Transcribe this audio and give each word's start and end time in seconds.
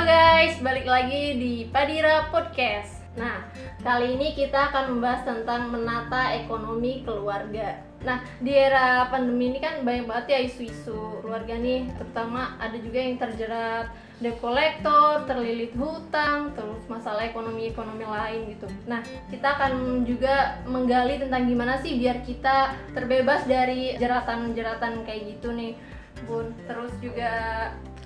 Guys, 0.00 0.56
balik 0.64 0.88
lagi 0.88 1.36
di 1.36 1.68
Padira 1.68 2.32
Podcast. 2.32 3.04
Nah, 3.20 3.44
kali 3.84 4.16
ini 4.16 4.32
kita 4.32 4.72
akan 4.72 4.96
membahas 4.96 5.28
tentang 5.28 5.68
menata 5.68 6.32
ekonomi 6.40 7.04
keluarga. 7.04 7.76
Nah, 8.00 8.24
di 8.40 8.48
era 8.48 9.04
pandemi 9.12 9.52
ini 9.52 9.60
kan 9.60 9.84
banyak 9.84 10.08
banget 10.08 10.26
ya 10.32 10.38
isu-isu 10.48 11.20
keluarga 11.20 11.52
nih, 11.52 11.84
terutama 12.00 12.56
ada 12.56 12.80
juga 12.80 12.96
yang 12.96 13.20
terjerat 13.20 13.92
debt 14.24 14.40
collector, 14.40 15.28
terlilit 15.28 15.76
hutang, 15.76 16.56
terus 16.56 16.80
masalah 16.88 17.28
ekonomi-ekonomi 17.28 18.08
lain 18.08 18.56
gitu. 18.56 18.72
Nah, 18.88 19.04
kita 19.28 19.52
akan 19.52 20.08
juga 20.08 20.64
menggali 20.64 21.20
tentang 21.20 21.44
gimana 21.44 21.76
sih 21.84 22.00
biar 22.00 22.24
kita 22.24 22.72
terbebas 22.96 23.44
dari 23.44 24.00
jeratan-jeratan 24.00 25.04
kayak 25.04 25.36
gitu 25.36 25.52
nih, 25.52 25.76
Bun. 26.24 26.56
Terus 26.64 26.96
juga 27.04 27.28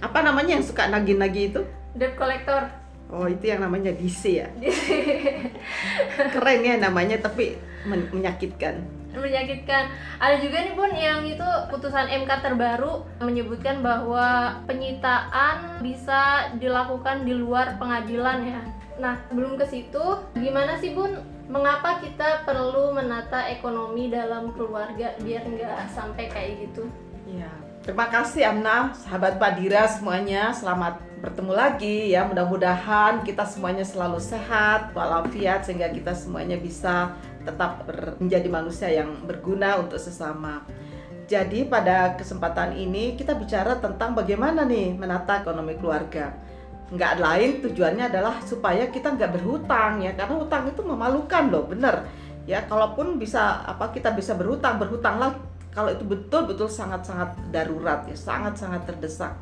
Apa 0.02 0.26
namanya 0.26 0.58
yang 0.58 0.66
suka 0.66 0.90
nagih-nagih 0.90 1.54
itu? 1.54 1.62
Debt 1.94 2.14
collector 2.14 2.66
Oh, 3.12 3.28
itu 3.28 3.46
yang 3.46 3.60
namanya 3.60 3.92
DC 3.94 4.42
ya. 4.42 4.48
Keren 6.34 6.60
ya 6.64 6.74
namanya 6.80 7.20
tapi 7.20 7.54
men- 7.84 8.10
menyakitkan. 8.10 8.80
menyakitkan. 9.14 9.86
Ada 10.18 10.42
juga 10.42 10.66
nih 10.66 10.74
Bun 10.74 10.90
yang 10.90 11.22
itu 11.22 11.46
putusan 11.70 12.10
MK 12.10 12.42
terbaru 12.42 13.06
menyebutkan 13.22 13.78
bahwa 13.78 14.58
penyitaan 14.66 15.78
bisa 15.78 16.50
dilakukan 16.58 17.22
di 17.22 17.38
luar 17.38 17.78
pengadilan 17.78 18.42
ya. 18.42 18.60
Nah, 18.98 19.14
belum 19.30 19.54
ke 19.54 19.66
situ, 19.70 20.02
gimana 20.34 20.74
sih 20.74 20.98
Bun? 20.98 21.14
Mengapa 21.46 22.02
kita 22.02 22.42
perlu 22.42 22.90
menata 22.90 23.46
ekonomi 23.46 24.10
dalam 24.10 24.50
keluarga 24.56 25.14
biar 25.22 25.44
nggak 25.46 25.92
sampai 25.94 26.26
kayak 26.26 26.66
gitu? 26.66 26.88
Ya. 27.30 27.52
Terima 27.84 28.08
kasih 28.08 28.48
Amna, 28.48 28.96
sahabat 28.96 29.36
Padira 29.36 29.84
semuanya. 29.84 30.56
Selamat 30.56 31.04
bertemu 31.20 31.52
lagi 31.52 32.16
ya. 32.16 32.24
Mudah-mudahan 32.24 33.20
kita 33.28 33.44
semuanya 33.44 33.84
selalu 33.84 34.24
sehat, 34.24 34.96
walafiat 34.96 35.68
sehingga 35.68 35.92
kita 35.92 36.16
semuanya 36.16 36.56
bisa 36.56 37.12
tetap 37.44 37.84
menjadi 38.16 38.48
manusia 38.48 38.88
yang 38.88 39.28
berguna 39.28 39.76
untuk 39.84 40.00
sesama. 40.00 40.64
Jadi 41.28 41.68
pada 41.68 42.16
kesempatan 42.16 42.72
ini 42.72 43.20
kita 43.20 43.36
bicara 43.36 43.76
tentang 43.76 44.16
bagaimana 44.16 44.64
nih 44.64 44.96
menata 44.96 45.44
ekonomi 45.44 45.76
keluarga. 45.76 46.32
Nggak 46.88 47.20
lain 47.20 47.50
tujuannya 47.68 48.08
adalah 48.08 48.40
supaya 48.48 48.88
kita 48.88 49.12
nggak 49.12 49.36
berhutang 49.36 50.00
ya, 50.00 50.16
karena 50.16 50.40
hutang 50.40 50.72
itu 50.72 50.80
memalukan 50.80 51.52
loh, 51.52 51.68
bener. 51.68 52.08
Ya, 52.48 52.64
kalaupun 52.64 53.20
bisa 53.20 53.60
apa 53.60 53.92
kita 53.92 54.16
bisa 54.16 54.32
berhutang, 54.32 54.80
berhutanglah 54.80 55.36
kalau 55.74 55.90
itu 55.90 56.06
betul-betul 56.06 56.70
sangat-sangat 56.70 57.34
darurat 57.50 58.06
ya, 58.06 58.14
sangat-sangat 58.14 58.86
terdesak. 58.86 59.34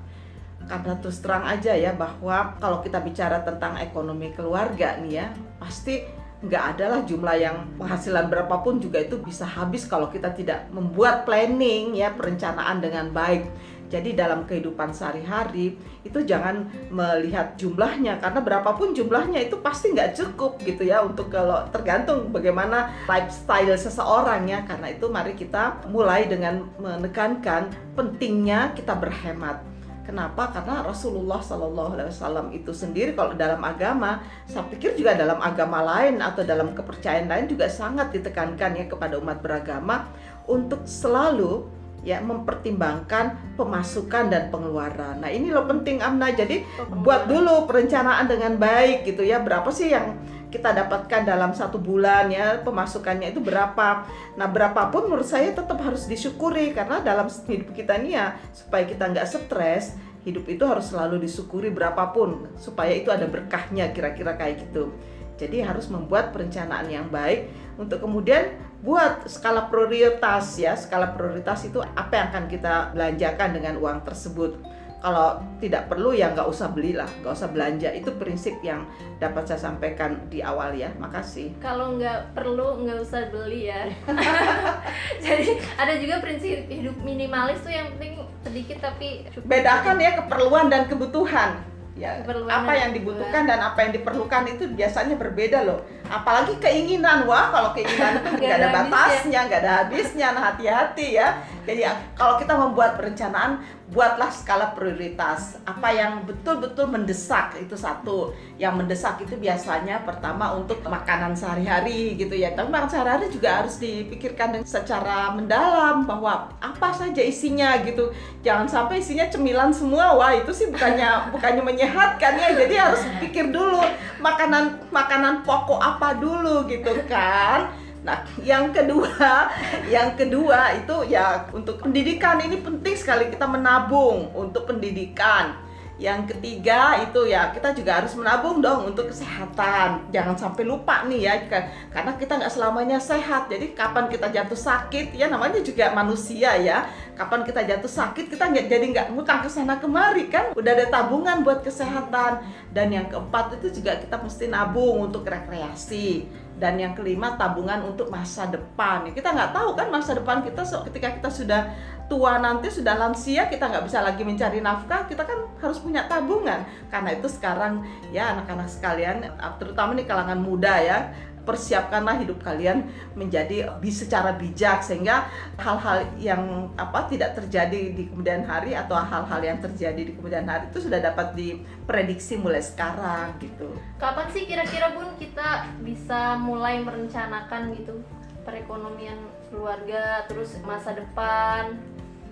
Karena 0.64 0.96
terus 0.96 1.20
terang 1.20 1.44
aja 1.44 1.76
ya 1.76 1.92
bahwa 1.92 2.56
kalau 2.56 2.80
kita 2.80 3.04
bicara 3.04 3.44
tentang 3.44 3.76
ekonomi 3.76 4.32
keluarga 4.32 4.96
nih 5.04 5.12
ya, 5.20 5.26
pasti 5.60 6.00
nggak 6.42 6.64
ada 6.74 6.84
lah 6.98 7.00
jumlah 7.06 7.36
yang 7.38 7.56
penghasilan 7.78 8.26
berapapun 8.26 8.82
juga 8.82 8.98
itu 8.98 9.14
bisa 9.22 9.46
habis 9.46 9.86
kalau 9.86 10.10
kita 10.10 10.34
tidak 10.34 10.66
membuat 10.74 11.22
planning 11.22 11.94
ya 11.94 12.10
perencanaan 12.16 12.82
dengan 12.82 13.12
baik. 13.14 13.46
Jadi 13.92 14.16
dalam 14.16 14.48
kehidupan 14.48 14.96
sehari-hari 14.96 15.76
itu 16.00 16.18
jangan 16.24 16.64
melihat 16.88 17.60
jumlahnya 17.60 18.16
karena 18.24 18.40
berapapun 18.40 18.96
jumlahnya 18.96 19.44
itu 19.44 19.60
pasti 19.60 19.92
nggak 19.92 20.16
cukup 20.16 20.56
gitu 20.64 20.88
ya 20.88 21.04
untuk 21.04 21.28
kalau 21.28 21.68
tergantung 21.68 22.32
bagaimana 22.32 22.88
lifestyle 23.04 23.76
seseorang 23.76 24.48
ya 24.48 24.64
karena 24.64 24.96
itu 24.96 25.12
mari 25.12 25.36
kita 25.36 25.84
mulai 25.92 26.24
dengan 26.24 26.64
menekankan 26.80 27.68
pentingnya 27.92 28.72
kita 28.72 28.96
berhemat. 28.96 29.60
Kenapa? 30.02 30.50
Karena 30.50 30.82
Rasulullah 30.82 31.38
Shallallahu 31.38 31.94
Alaihi 31.94 32.10
Wasallam 32.10 32.46
itu 32.50 32.74
sendiri 32.74 33.14
kalau 33.14 33.38
dalam 33.38 33.62
agama, 33.62 34.18
saya 34.50 34.66
pikir 34.66 34.98
juga 34.98 35.14
dalam 35.14 35.38
agama 35.38 35.78
lain 35.78 36.18
atau 36.18 36.42
dalam 36.42 36.74
kepercayaan 36.74 37.30
lain 37.30 37.46
juga 37.46 37.70
sangat 37.70 38.10
ditekankan 38.10 38.82
ya 38.82 38.90
kepada 38.90 39.14
umat 39.22 39.38
beragama 39.38 40.10
untuk 40.50 40.82
selalu 40.90 41.81
ya 42.02 42.18
mempertimbangkan 42.18 43.54
pemasukan 43.54 44.26
dan 44.30 44.50
pengeluaran. 44.50 45.22
Nah 45.22 45.30
ini 45.30 45.54
loh 45.54 45.66
penting 45.70 46.02
Amna. 46.02 46.34
Jadi 46.34 46.66
buat 47.02 47.30
dulu 47.30 47.70
perencanaan 47.70 48.26
dengan 48.26 48.58
baik 48.58 49.06
gitu 49.06 49.22
ya. 49.22 49.38
Berapa 49.38 49.70
sih 49.70 49.94
yang 49.94 50.18
kita 50.52 50.76
dapatkan 50.76 51.24
dalam 51.24 51.56
satu 51.56 51.80
bulan 51.80 52.28
ya 52.28 52.60
pemasukannya 52.60 53.32
itu 53.32 53.40
berapa. 53.40 54.04
Nah 54.36 54.46
berapapun 54.50 55.08
menurut 55.08 55.24
saya 55.24 55.54
tetap 55.54 55.80
harus 55.80 56.04
disyukuri 56.10 56.76
karena 56.76 57.00
dalam 57.00 57.30
hidup 57.30 57.72
kita 57.72 57.96
nih 58.02 58.12
ya 58.18 58.26
supaya 58.52 58.84
kita 58.84 59.08
nggak 59.08 59.24
stres 59.24 59.96
hidup 60.22 60.46
itu 60.46 60.62
harus 60.62 60.92
selalu 60.92 61.24
disyukuri 61.26 61.72
berapapun 61.72 62.46
supaya 62.54 62.94
itu 62.94 63.10
ada 63.10 63.26
berkahnya 63.26 63.90
kira-kira 63.94 64.36
kayak 64.36 64.68
gitu. 64.68 64.92
Jadi 65.40 65.64
harus 65.64 65.90
membuat 65.90 66.30
perencanaan 66.30 66.86
yang 66.86 67.08
baik 67.10 67.50
untuk 67.78 68.04
kemudian 68.04 68.52
buat 68.82 69.24
skala 69.30 69.70
prioritas 69.70 70.58
ya. 70.58 70.74
Skala 70.74 71.14
prioritas 71.14 71.62
itu 71.64 71.78
apa 71.80 72.12
yang 72.18 72.26
akan 72.34 72.44
kita 72.50 72.74
belanjakan 72.92 73.50
dengan 73.54 73.74
uang 73.78 74.02
tersebut. 74.04 74.58
Kalau 75.02 75.42
tidak 75.58 75.90
perlu 75.90 76.14
ya 76.14 76.30
nggak 76.30 76.46
usah 76.46 76.70
belilah, 76.70 77.10
nggak 77.22 77.34
usah 77.34 77.50
belanja. 77.50 77.90
Itu 77.90 78.14
prinsip 78.14 78.54
yang 78.62 78.86
dapat 79.18 79.50
saya 79.50 79.58
sampaikan 79.58 80.30
di 80.30 80.38
awal 80.46 80.78
ya. 80.78 80.94
Makasih. 80.94 81.58
Kalau 81.58 81.98
nggak 81.98 82.38
perlu 82.38 82.86
nggak 82.86 83.02
usah 83.02 83.26
beli 83.34 83.66
ya. 83.66 83.90
Jadi 85.26 85.58
ada 85.74 85.98
juga 85.98 86.22
prinsip 86.22 86.70
hidup 86.70 86.94
minimalis 87.02 87.58
tuh 87.66 87.74
yang 87.74 87.90
penting 87.98 88.22
sedikit 88.46 88.78
tapi 88.78 89.26
cukup. 89.34 89.46
Bedakan 89.50 89.96
ya 89.98 90.10
keperluan 90.22 90.66
dan 90.70 90.86
kebutuhan. 90.86 91.71
Ya, 91.92 92.24
Keperluan 92.24 92.48
apa 92.48 92.72
yang 92.72 92.96
dibutuhkan 92.96 93.44
dan 93.44 93.60
apa 93.60 93.84
yang 93.84 93.92
diperlukan 93.92 94.48
itu 94.48 94.64
biasanya 94.72 95.12
berbeda 95.20 95.68
loh. 95.68 95.84
Apalagi 96.08 96.56
keinginan, 96.56 97.28
wah 97.28 97.52
kalau 97.52 97.76
keinginan 97.76 98.16
itu 98.16 98.28
Nggak 98.40 98.58
ada 98.64 98.68
batasnya, 98.72 99.40
nggak 99.44 99.60
ada 99.60 99.72
habisnya. 99.84 100.26
Nah 100.32 100.42
hati-hati 100.52 101.20
ya. 101.20 101.36
Jadi 101.68 101.84
kalau 102.16 102.40
kita 102.40 102.56
membuat 102.56 102.96
perencanaan, 102.96 103.60
buatlah 103.92 104.32
skala 104.32 104.72
prioritas. 104.72 105.60
Apa 105.68 105.92
yang 105.92 106.24
betul-betul 106.24 106.88
mendesak 106.88 107.60
itu 107.60 107.76
satu. 107.76 108.32
Yang 108.56 108.74
mendesak 108.82 109.20
itu 109.20 109.36
biasanya 109.36 110.00
pertama 110.02 110.56
untuk 110.56 110.80
makanan 110.82 111.36
sehari-hari 111.36 112.16
gitu 112.16 112.32
ya. 112.32 112.56
Tapi 112.56 112.72
makanan 112.72 112.90
sehari-hari 112.90 113.26
juga 113.28 113.62
harus 113.62 113.76
dipikirkan 113.76 114.64
secara 114.64 115.36
mendalam 115.36 116.08
bahwa 116.08 116.48
apa 116.58 116.88
saja 116.96 117.20
isinya 117.20 117.76
gitu. 117.84 118.10
Jangan 118.40 118.66
sampai 118.66 119.04
isinya 119.04 119.28
cemilan 119.28 119.70
semua. 119.70 120.16
Wah, 120.16 120.32
itu 120.32 120.50
sih 120.50 120.72
bukannya 120.72 121.28
bukannya 121.30 121.62
menyehatkan 121.62 122.32
ya. 122.40 122.48
Jadi 122.56 122.74
harus 122.74 123.04
pikir 123.20 123.52
dulu 123.52 123.84
makanan 124.24 124.88
makanan 124.88 125.44
pokok 125.44 125.78
apa 125.78 126.16
dulu 126.16 126.64
gitu 126.64 126.96
kan. 127.06 127.81
Nah, 128.02 128.26
yang 128.42 128.74
kedua, 128.74 129.46
yang 129.94 130.18
kedua 130.18 130.74
itu 130.74 131.06
ya 131.06 131.46
untuk 131.54 131.78
pendidikan 131.78 132.42
ini 132.42 132.58
penting 132.58 132.98
sekali 132.98 133.30
kita 133.30 133.46
menabung 133.46 134.34
untuk 134.34 134.66
pendidikan. 134.66 135.54
Yang 136.02 136.34
ketiga 136.34 136.98
itu 136.98 137.30
ya 137.30 137.54
kita 137.54 137.70
juga 137.78 138.02
harus 138.02 138.10
menabung 138.18 138.58
dong 138.58 138.90
untuk 138.90 139.06
kesehatan. 139.06 140.10
Jangan 140.10 140.34
sampai 140.34 140.66
lupa 140.66 141.06
nih 141.06 141.30
ya, 141.30 141.34
ka- 141.46 141.70
karena 141.94 142.18
kita 142.18 142.42
nggak 142.42 142.50
selamanya 142.50 142.98
sehat. 142.98 143.46
Jadi 143.46 143.70
kapan 143.70 144.10
kita 144.10 144.34
jatuh 144.34 144.58
sakit 144.58 145.14
ya 145.14 145.30
namanya 145.30 145.62
juga 145.62 145.94
manusia 145.94 146.58
ya. 146.58 146.90
Kapan 147.14 147.46
kita 147.46 147.62
jatuh 147.62 147.86
sakit 147.86 148.34
kita 148.34 148.50
nggak 148.50 148.66
jadi 148.66 148.86
nggak 148.90 149.06
ngutang 149.14 149.46
ke 149.46 149.48
sana 149.52 149.78
kemari 149.78 150.26
kan. 150.26 150.50
Udah 150.58 150.74
ada 150.74 150.90
tabungan 150.90 151.46
buat 151.46 151.62
kesehatan. 151.62 152.50
Dan 152.74 152.90
yang 152.90 153.06
keempat 153.06 153.62
itu 153.62 153.78
juga 153.78 153.94
kita 154.02 154.18
mesti 154.18 154.50
nabung 154.50 155.06
untuk 155.06 155.22
rekreasi 155.22 156.26
dan 156.62 156.78
yang 156.78 156.94
kelima 156.94 157.34
tabungan 157.34 157.82
untuk 157.82 158.06
masa 158.06 158.46
depan. 158.46 159.10
Ya, 159.10 159.12
kita 159.18 159.34
nggak 159.34 159.50
tahu 159.50 159.74
kan 159.74 159.90
masa 159.90 160.14
depan 160.14 160.46
kita 160.46 160.62
ketika 160.62 161.18
kita 161.18 161.30
sudah 161.34 161.62
tua 162.06 162.38
nanti 162.38 162.70
sudah 162.70 162.94
lansia 162.94 163.50
kita 163.50 163.66
nggak 163.66 163.90
bisa 163.90 163.98
lagi 163.98 164.22
mencari 164.22 164.62
nafkah 164.62 165.10
kita 165.10 165.26
kan 165.26 165.42
harus 165.58 165.82
punya 165.82 166.06
tabungan. 166.06 166.62
Karena 166.86 167.18
itu 167.18 167.26
sekarang 167.26 167.82
ya 168.14 168.38
anak-anak 168.38 168.70
sekalian 168.70 169.26
terutama 169.58 169.98
di 169.98 170.06
kalangan 170.06 170.38
muda 170.38 170.78
ya 170.78 171.10
persiapkanlah 171.42 172.22
hidup 172.22 172.38
kalian 172.42 172.86
menjadi 173.18 173.74
secara 173.90 174.34
bijak 174.38 174.80
sehingga 174.80 175.26
hal-hal 175.58 176.06
yang 176.18 176.70
apa 176.78 177.10
tidak 177.10 177.34
terjadi 177.34 177.92
di 177.92 178.08
kemudian 178.08 178.46
hari 178.46 178.78
atau 178.78 178.94
hal-hal 178.94 179.40
yang 179.42 179.58
terjadi 179.58 179.98
di 179.98 180.12
kemudian 180.14 180.46
hari 180.46 180.70
itu 180.70 180.86
sudah 180.86 181.02
dapat 181.02 181.34
diprediksi 181.34 182.38
mulai 182.38 182.62
sekarang 182.62 183.34
gitu. 183.42 183.74
Kapan 183.98 184.26
sih 184.30 184.46
kira-kira 184.46 184.94
Bun 184.94 185.18
kita 185.18 185.66
bisa 185.82 186.38
mulai 186.38 186.80
merencanakan 186.80 187.74
gitu 187.78 188.00
perekonomian 188.42 189.18
keluarga 189.50 190.26
terus 190.26 190.58
masa 190.66 190.94
depan 190.94 191.78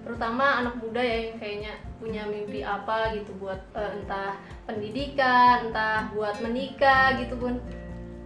terutama 0.01 0.65
anak 0.65 0.81
muda 0.81 0.99
ya 0.99 1.29
yang 1.29 1.37
kayaknya 1.37 1.73
punya 2.01 2.23
mimpi 2.25 2.65
apa 2.65 3.13
gitu 3.13 3.37
buat 3.37 3.61
eh, 3.77 3.91
entah 4.01 4.33
pendidikan 4.65 5.69
entah 5.69 6.09
buat 6.17 6.41
menikah 6.41 7.21
gitu 7.21 7.37
Bun 7.37 7.61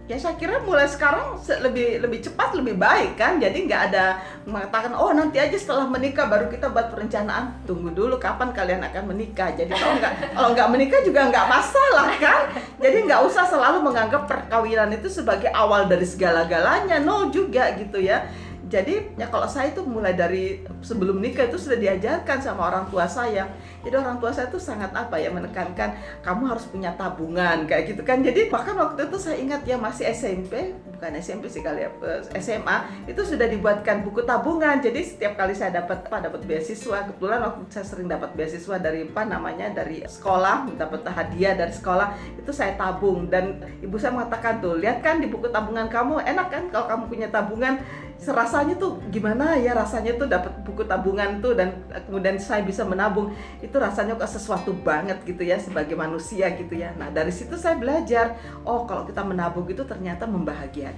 ya 0.05 0.13
saya 0.21 0.37
kira 0.37 0.61
mulai 0.61 0.85
sekarang 0.85 1.33
se- 1.41 1.57
lebih 1.65 1.97
lebih 1.97 2.21
cepat 2.21 2.53
lebih 2.53 2.77
baik 2.77 3.17
kan? 3.17 3.41
Jadi 3.41 3.65
nggak 3.65 3.81
ada 3.89 4.21
mengatakan 4.45 4.93
oh 4.93 5.09
nanti 5.17 5.41
aja 5.41 5.57
setelah 5.57 5.89
menikah 5.89 6.29
baru 6.29 6.45
kita 6.45 6.69
buat 6.69 6.93
perencanaan. 6.93 7.65
Tunggu 7.65 7.89
dulu 7.89 8.21
kapan 8.21 8.53
kalian 8.53 8.85
akan 8.85 9.03
menikah. 9.09 9.49
Jadi 9.57 9.73
kalau 9.73 9.97
nggak 9.97 10.13
kalau 10.37 10.49
nggak 10.53 10.69
menikah 10.69 10.99
juga 11.01 11.25
nggak 11.33 11.47
masalah 11.49 12.09
kan? 12.21 12.41
Jadi 12.77 12.97
nggak 13.09 13.21
usah 13.25 13.49
selalu 13.49 13.81
menganggap 13.81 14.29
perkawinan 14.29 14.93
itu 14.93 15.09
sebagai 15.09 15.49
awal 15.49 15.89
dari 15.89 16.05
segala-galanya. 16.05 17.01
No 17.01 17.33
juga 17.33 17.73
gitu 17.73 17.97
ya 17.97 18.21
jadi 18.65 19.13
ya 19.13 19.29
kalau 19.29 19.45
saya 19.45 19.69
itu 19.69 19.85
mulai 19.85 20.17
dari 20.17 20.65
sebelum 20.81 21.21
nikah 21.21 21.45
itu 21.45 21.57
sudah 21.61 21.77
diajarkan 21.77 22.41
sama 22.41 22.73
orang 22.73 22.89
tua 22.89 23.05
saya. 23.05 23.45
Jadi 23.85 23.93
orang 23.93 24.17
tua 24.17 24.33
saya 24.33 24.49
itu 24.49 24.57
sangat 24.57 24.89
apa 24.97 25.21
ya 25.21 25.29
menekankan 25.29 25.93
kamu 26.25 26.49
harus 26.49 26.65
punya 26.65 26.89
tabungan 26.97 27.69
kayak 27.69 27.93
gitu 27.93 28.01
kan. 28.01 28.25
Jadi 28.25 28.49
bahkan 28.49 28.73
waktu 28.73 29.05
itu 29.05 29.17
saya 29.21 29.37
ingat 29.37 29.61
ya 29.69 29.77
masih 29.77 30.09
SMP 30.09 30.73
bukan 31.05 31.21
SMP 31.21 31.45
sih 31.45 31.61
kali 31.61 31.85
ya 31.85 31.93
eh, 32.01 32.41
SMA 32.41 33.05
itu 33.05 33.21
sudah 33.21 33.45
dibuatkan 33.45 34.01
buku 34.01 34.25
tabungan. 34.25 34.81
Jadi 34.81 35.05
setiap 35.05 35.37
kali 35.37 35.53
saya 35.53 35.77
dapat 35.77 36.01
apa 36.09 36.17
dapat 36.17 36.41
beasiswa 36.49 37.05
kebetulan 37.05 37.45
waktu 37.45 37.61
saya 37.69 37.85
sering 37.85 38.09
dapat 38.09 38.33
beasiswa 38.33 38.81
dari 38.81 39.05
apa 39.05 39.21
namanya 39.29 39.69
dari 39.69 40.01
sekolah 40.01 40.73
dapat 40.73 41.05
hadiah 41.05 41.53
dari 41.53 41.69
sekolah 41.69 42.17
itu 42.41 42.49
saya 42.49 42.73
tabung. 42.73 43.29
Dan 43.29 43.61
ibu 43.85 44.01
saya 44.01 44.17
mengatakan 44.17 44.57
tuh 44.65 44.81
lihat 44.81 45.05
kan 45.05 45.21
di 45.21 45.29
buku 45.29 45.45
tabungan 45.53 45.85
kamu 45.93 46.25
enak 46.25 46.47
kan 46.49 46.63
kalau 46.73 46.89
kamu 46.89 47.03
punya 47.05 47.27
tabungan. 47.29 47.77
Rasanya 48.25 48.79
tuh 48.79 48.97
gimana 49.11 49.59
ya 49.59 49.75
rasanya 49.75 50.15
tuh 50.17 50.25
dapat 50.25 50.63
buku 50.65 50.87
tabungan 50.87 51.43
tuh 51.43 51.53
dan 51.53 51.85
kemudian 52.09 52.41
saya 52.41 52.65
bisa 52.65 52.81
menabung. 52.81 53.29
Itu 53.61 53.77
rasanya 53.77 54.17
kok 54.17 54.25
sesuatu 54.25 54.73
banget 54.73 55.21
gitu 55.21 55.45
ya 55.45 55.61
sebagai 55.61 55.93
manusia 55.93 56.49
gitu 56.57 56.73
ya. 56.73 56.97
Nah 56.97 57.13
dari 57.13 57.29
situ 57.29 57.53
saya 57.53 57.77
belajar 57.77 58.39
oh 58.65 58.87
kalau 58.89 59.05
kita 59.05 59.21
menabung 59.21 59.69
itu 59.69 59.85
ternyata 59.85 60.25
membahagiakan 60.25 60.94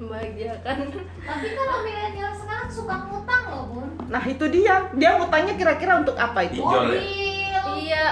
membahagiakan 0.00 0.76
Tapi 1.28 1.46
kalau 1.52 1.76
milenial 1.82 2.32
sekarang 2.32 2.70
suka 2.70 2.94
ngutang 3.04 3.42
loh 3.46 3.64
bun. 3.68 3.88
nah 4.06 4.22
itu 4.24 4.44
dia 4.48 4.88
dia 4.92 5.10
ngutangnya 5.14 5.54
kira-kira 5.54 6.00
untuk 6.00 6.16
apa 6.16 6.40
itu 6.42 6.56
ya? 6.56 6.64
Mobil, 6.64 7.04
Iya. 7.80 8.06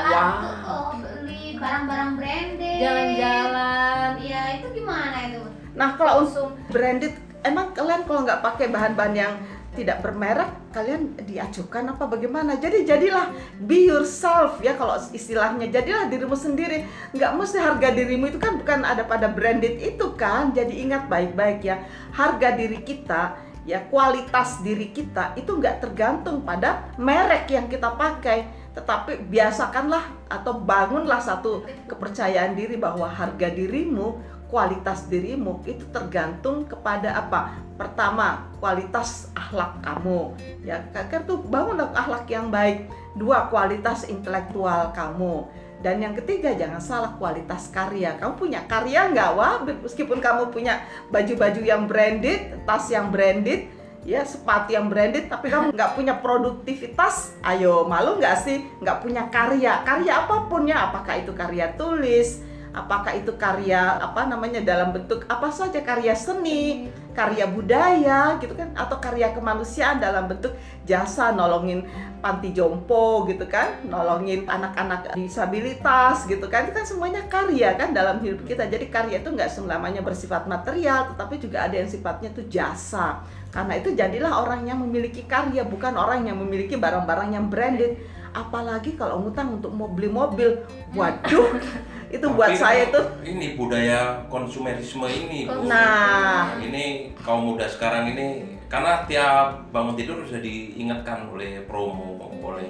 oh, 0.62 0.92
beli 0.94 1.56
barang-barang 1.56 2.10
branded. 2.14 2.78
jalan-jalan 2.78 4.10
Iya 4.18 4.42
itu 4.58 4.66
gimana 4.74 5.18
itu? 5.26 5.42
nah 5.72 5.94
kalau 5.94 6.12
untuk 6.18 6.28
langsung 6.28 6.48
branded 6.68 7.14
emang 7.40 7.70
kalian 7.70 8.02
kalau 8.02 8.20
nggak 8.22 8.42
pakai 8.42 8.66
bahan-bahan 8.68 9.14
yang 9.14 9.34
tidak 9.78 10.02
bermerek 10.02 10.74
kalian 10.74 11.14
diacukan 11.22 11.94
apa 11.94 12.04
bagaimana? 12.10 12.58
Jadi 12.58 12.82
jadilah 12.82 13.30
be 13.62 13.86
yourself 13.86 14.58
ya 14.58 14.74
kalau 14.74 14.98
istilahnya. 15.14 15.70
Jadilah 15.70 16.10
dirimu 16.10 16.34
sendiri. 16.34 16.82
Nggak 17.14 17.32
mesti 17.38 17.62
harga 17.62 17.94
dirimu 17.94 18.34
itu 18.34 18.38
kan 18.42 18.58
bukan 18.58 18.82
ada 18.82 19.06
pada 19.06 19.30
branded 19.30 19.78
itu 19.78 20.18
kan. 20.18 20.50
Jadi 20.50 20.82
ingat 20.82 21.06
baik-baik 21.06 21.62
ya 21.62 21.86
harga 22.10 22.58
diri 22.58 22.82
kita 22.82 23.38
ya 23.68 23.84
kualitas 23.92 24.64
diri 24.64 24.88
kita 24.96 25.36
itu 25.36 25.52
nggak 25.52 25.84
tergantung 25.84 26.40
pada 26.42 26.90
merek 26.98 27.46
yang 27.54 27.70
kita 27.70 27.94
pakai. 27.94 28.48
Tetapi 28.72 29.26
biasakanlah 29.26 30.30
atau 30.30 30.58
bangunlah 30.62 31.18
satu 31.18 31.66
kepercayaan 31.90 32.54
diri 32.54 32.78
bahwa 32.78 33.10
harga 33.10 33.50
dirimu 33.50 34.37
kualitas 34.48 35.06
dirimu 35.06 35.60
itu 35.68 35.84
tergantung 35.92 36.64
kepada 36.64 37.12
apa? 37.14 37.60
Pertama, 37.76 38.48
kualitas 38.58 39.30
akhlak 39.36 39.78
kamu. 39.84 40.34
Ya, 40.64 40.82
kakak 40.90 41.28
tuh 41.28 41.38
bangunlah 41.46 41.92
akhlak 41.94 42.26
yang 42.26 42.50
baik. 42.50 42.88
Dua, 43.14 43.46
kualitas 43.52 44.08
intelektual 44.08 44.90
kamu. 44.96 45.46
Dan 45.78 46.02
yang 46.02 46.14
ketiga, 46.18 46.58
jangan 46.58 46.82
salah 46.82 47.12
kualitas 47.14 47.70
karya. 47.70 48.18
Kamu 48.18 48.34
punya 48.34 48.66
karya 48.66 49.14
nggak? 49.14 49.30
Wah, 49.38 49.62
meskipun 49.62 50.18
kamu 50.18 50.50
punya 50.50 50.82
baju-baju 51.14 51.62
yang 51.62 51.86
branded, 51.86 52.66
tas 52.66 52.90
yang 52.90 53.14
branded, 53.14 53.70
ya 54.02 54.26
sepatu 54.26 54.74
yang 54.74 54.90
branded, 54.90 55.30
tapi 55.30 55.46
kamu 55.46 55.70
nggak 55.76 55.94
punya 55.94 56.18
produktivitas, 56.18 57.38
ayo 57.46 57.86
malu 57.86 58.18
nggak 58.18 58.36
sih? 58.42 58.66
Nggak 58.82 59.06
punya 59.06 59.22
karya, 59.30 59.86
karya 59.86 60.26
apa 60.26 60.50
pun 60.50 60.66
ya, 60.66 60.90
apakah 60.90 61.14
itu 61.22 61.30
karya 61.30 61.70
tulis, 61.78 62.42
apakah 62.78 63.18
itu 63.18 63.34
karya 63.34 63.98
apa 63.98 64.30
namanya 64.30 64.62
dalam 64.62 64.94
bentuk 64.94 65.26
apa 65.26 65.50
saja 65.50 65.82
karya 65.82 66.14
seni, 66.14 66.86
karya 67.18 67.50
budaya 67.50 68.38
gitu 68.38 68.54
kan 68.54 68.70
atau 68.78 69.02
karya 69.02 69.34
kemanusiaan 69.34 69.98
dalam 69.98 70.30
bentuk 70.30 70.54
jasa 70.86 71.34
nolongin 71.34 71.82
panti 72.22 72.54
jompo 72.54 73.26
gitu 73.26 73.42
kan, 73.50 73.82
nolongin 73.90 74.46
anak-anak 74.46 75.18
disabilitas 75.18 76.30
gitu 76.30 76.46
kan, 76.46 76.70
itu 76.70 76.74
kan 76.78 76.86
semuanya 76.86 77.26
karya 77.26 77.74
kan 77.74 77.90
dalam 77.90 78.22
hidup 78.22 78.46
kita. 78.46 78.70
Jadi 78.70 78.86
karya 78.86 79.18
itu 79.18 79.30
nggak 79.34 79.50
selamanya 79.50 80.02
bersifat 80.02 80.46
material, 80.46 81.10
tetapi 81.14 81.34
juga 81.42 81.66
ada 81.66 81.74
yang 81.74 81.90
sifatnya 81.90 82.30
itu 82.30 82.46
jasa. 82.46 83.26
Karena 83.50 83.80
itu 83.80 83.90
jadilah 83.96 84.44
orang 84.44 84.70
yang 84.70 84.78
memiliki 84.78 85.26
karya, 85.26 85.66
bukan 85.66 85.98
orang 85.98 86.26
yang 86.26 86.38
memiliki 86.38 86.78
barang-barang 86.78 87.34
yang 87.34 87.50
branded. 87.50 87.98
Apalagi 88.28 88.94
kalau 88.94 89.24
ngutang 89.24 89.58
untuk 89.58 89.72
mau 89.72 89.88
beli 89.88 90.12
mobil, 90.12 90.62
waduh, 90.92 91.58
itu 92.08 92.26
buat 92.32 92.48
Tapi 92.52 92.60
saya 92.60 92.82
tuh 92.88 93.04
ini 93.20 93.52
budaya 93.54 94.24
konsumerisme 94.32 95.04
ini 95.08 95.44
Bu. 95.44 95.68
Nah. 95.68 96.56
ini 96.60 97.12
kaum 97.20 97.52
muda 97.52 97.68
sekarang 97.68 98.16
ini 98.16 98.56
karena 98.68 99.04
tiap 99.08 99.68
bangun 99.72 99.96
tidur 99.96 100.24
sudah 100.24 100.40
diingatkan 100.40 101.28
oleh 101.32 101.64
promo 101.68 102.16
oleh 102.40 102.68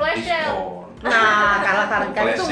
Flash 0.00 0.24
sale. 0.24 0.79
Nah, 1.00 1.64
kalau 1.64 1.84
kalian 2.12 2.36
itu 2.36 2.44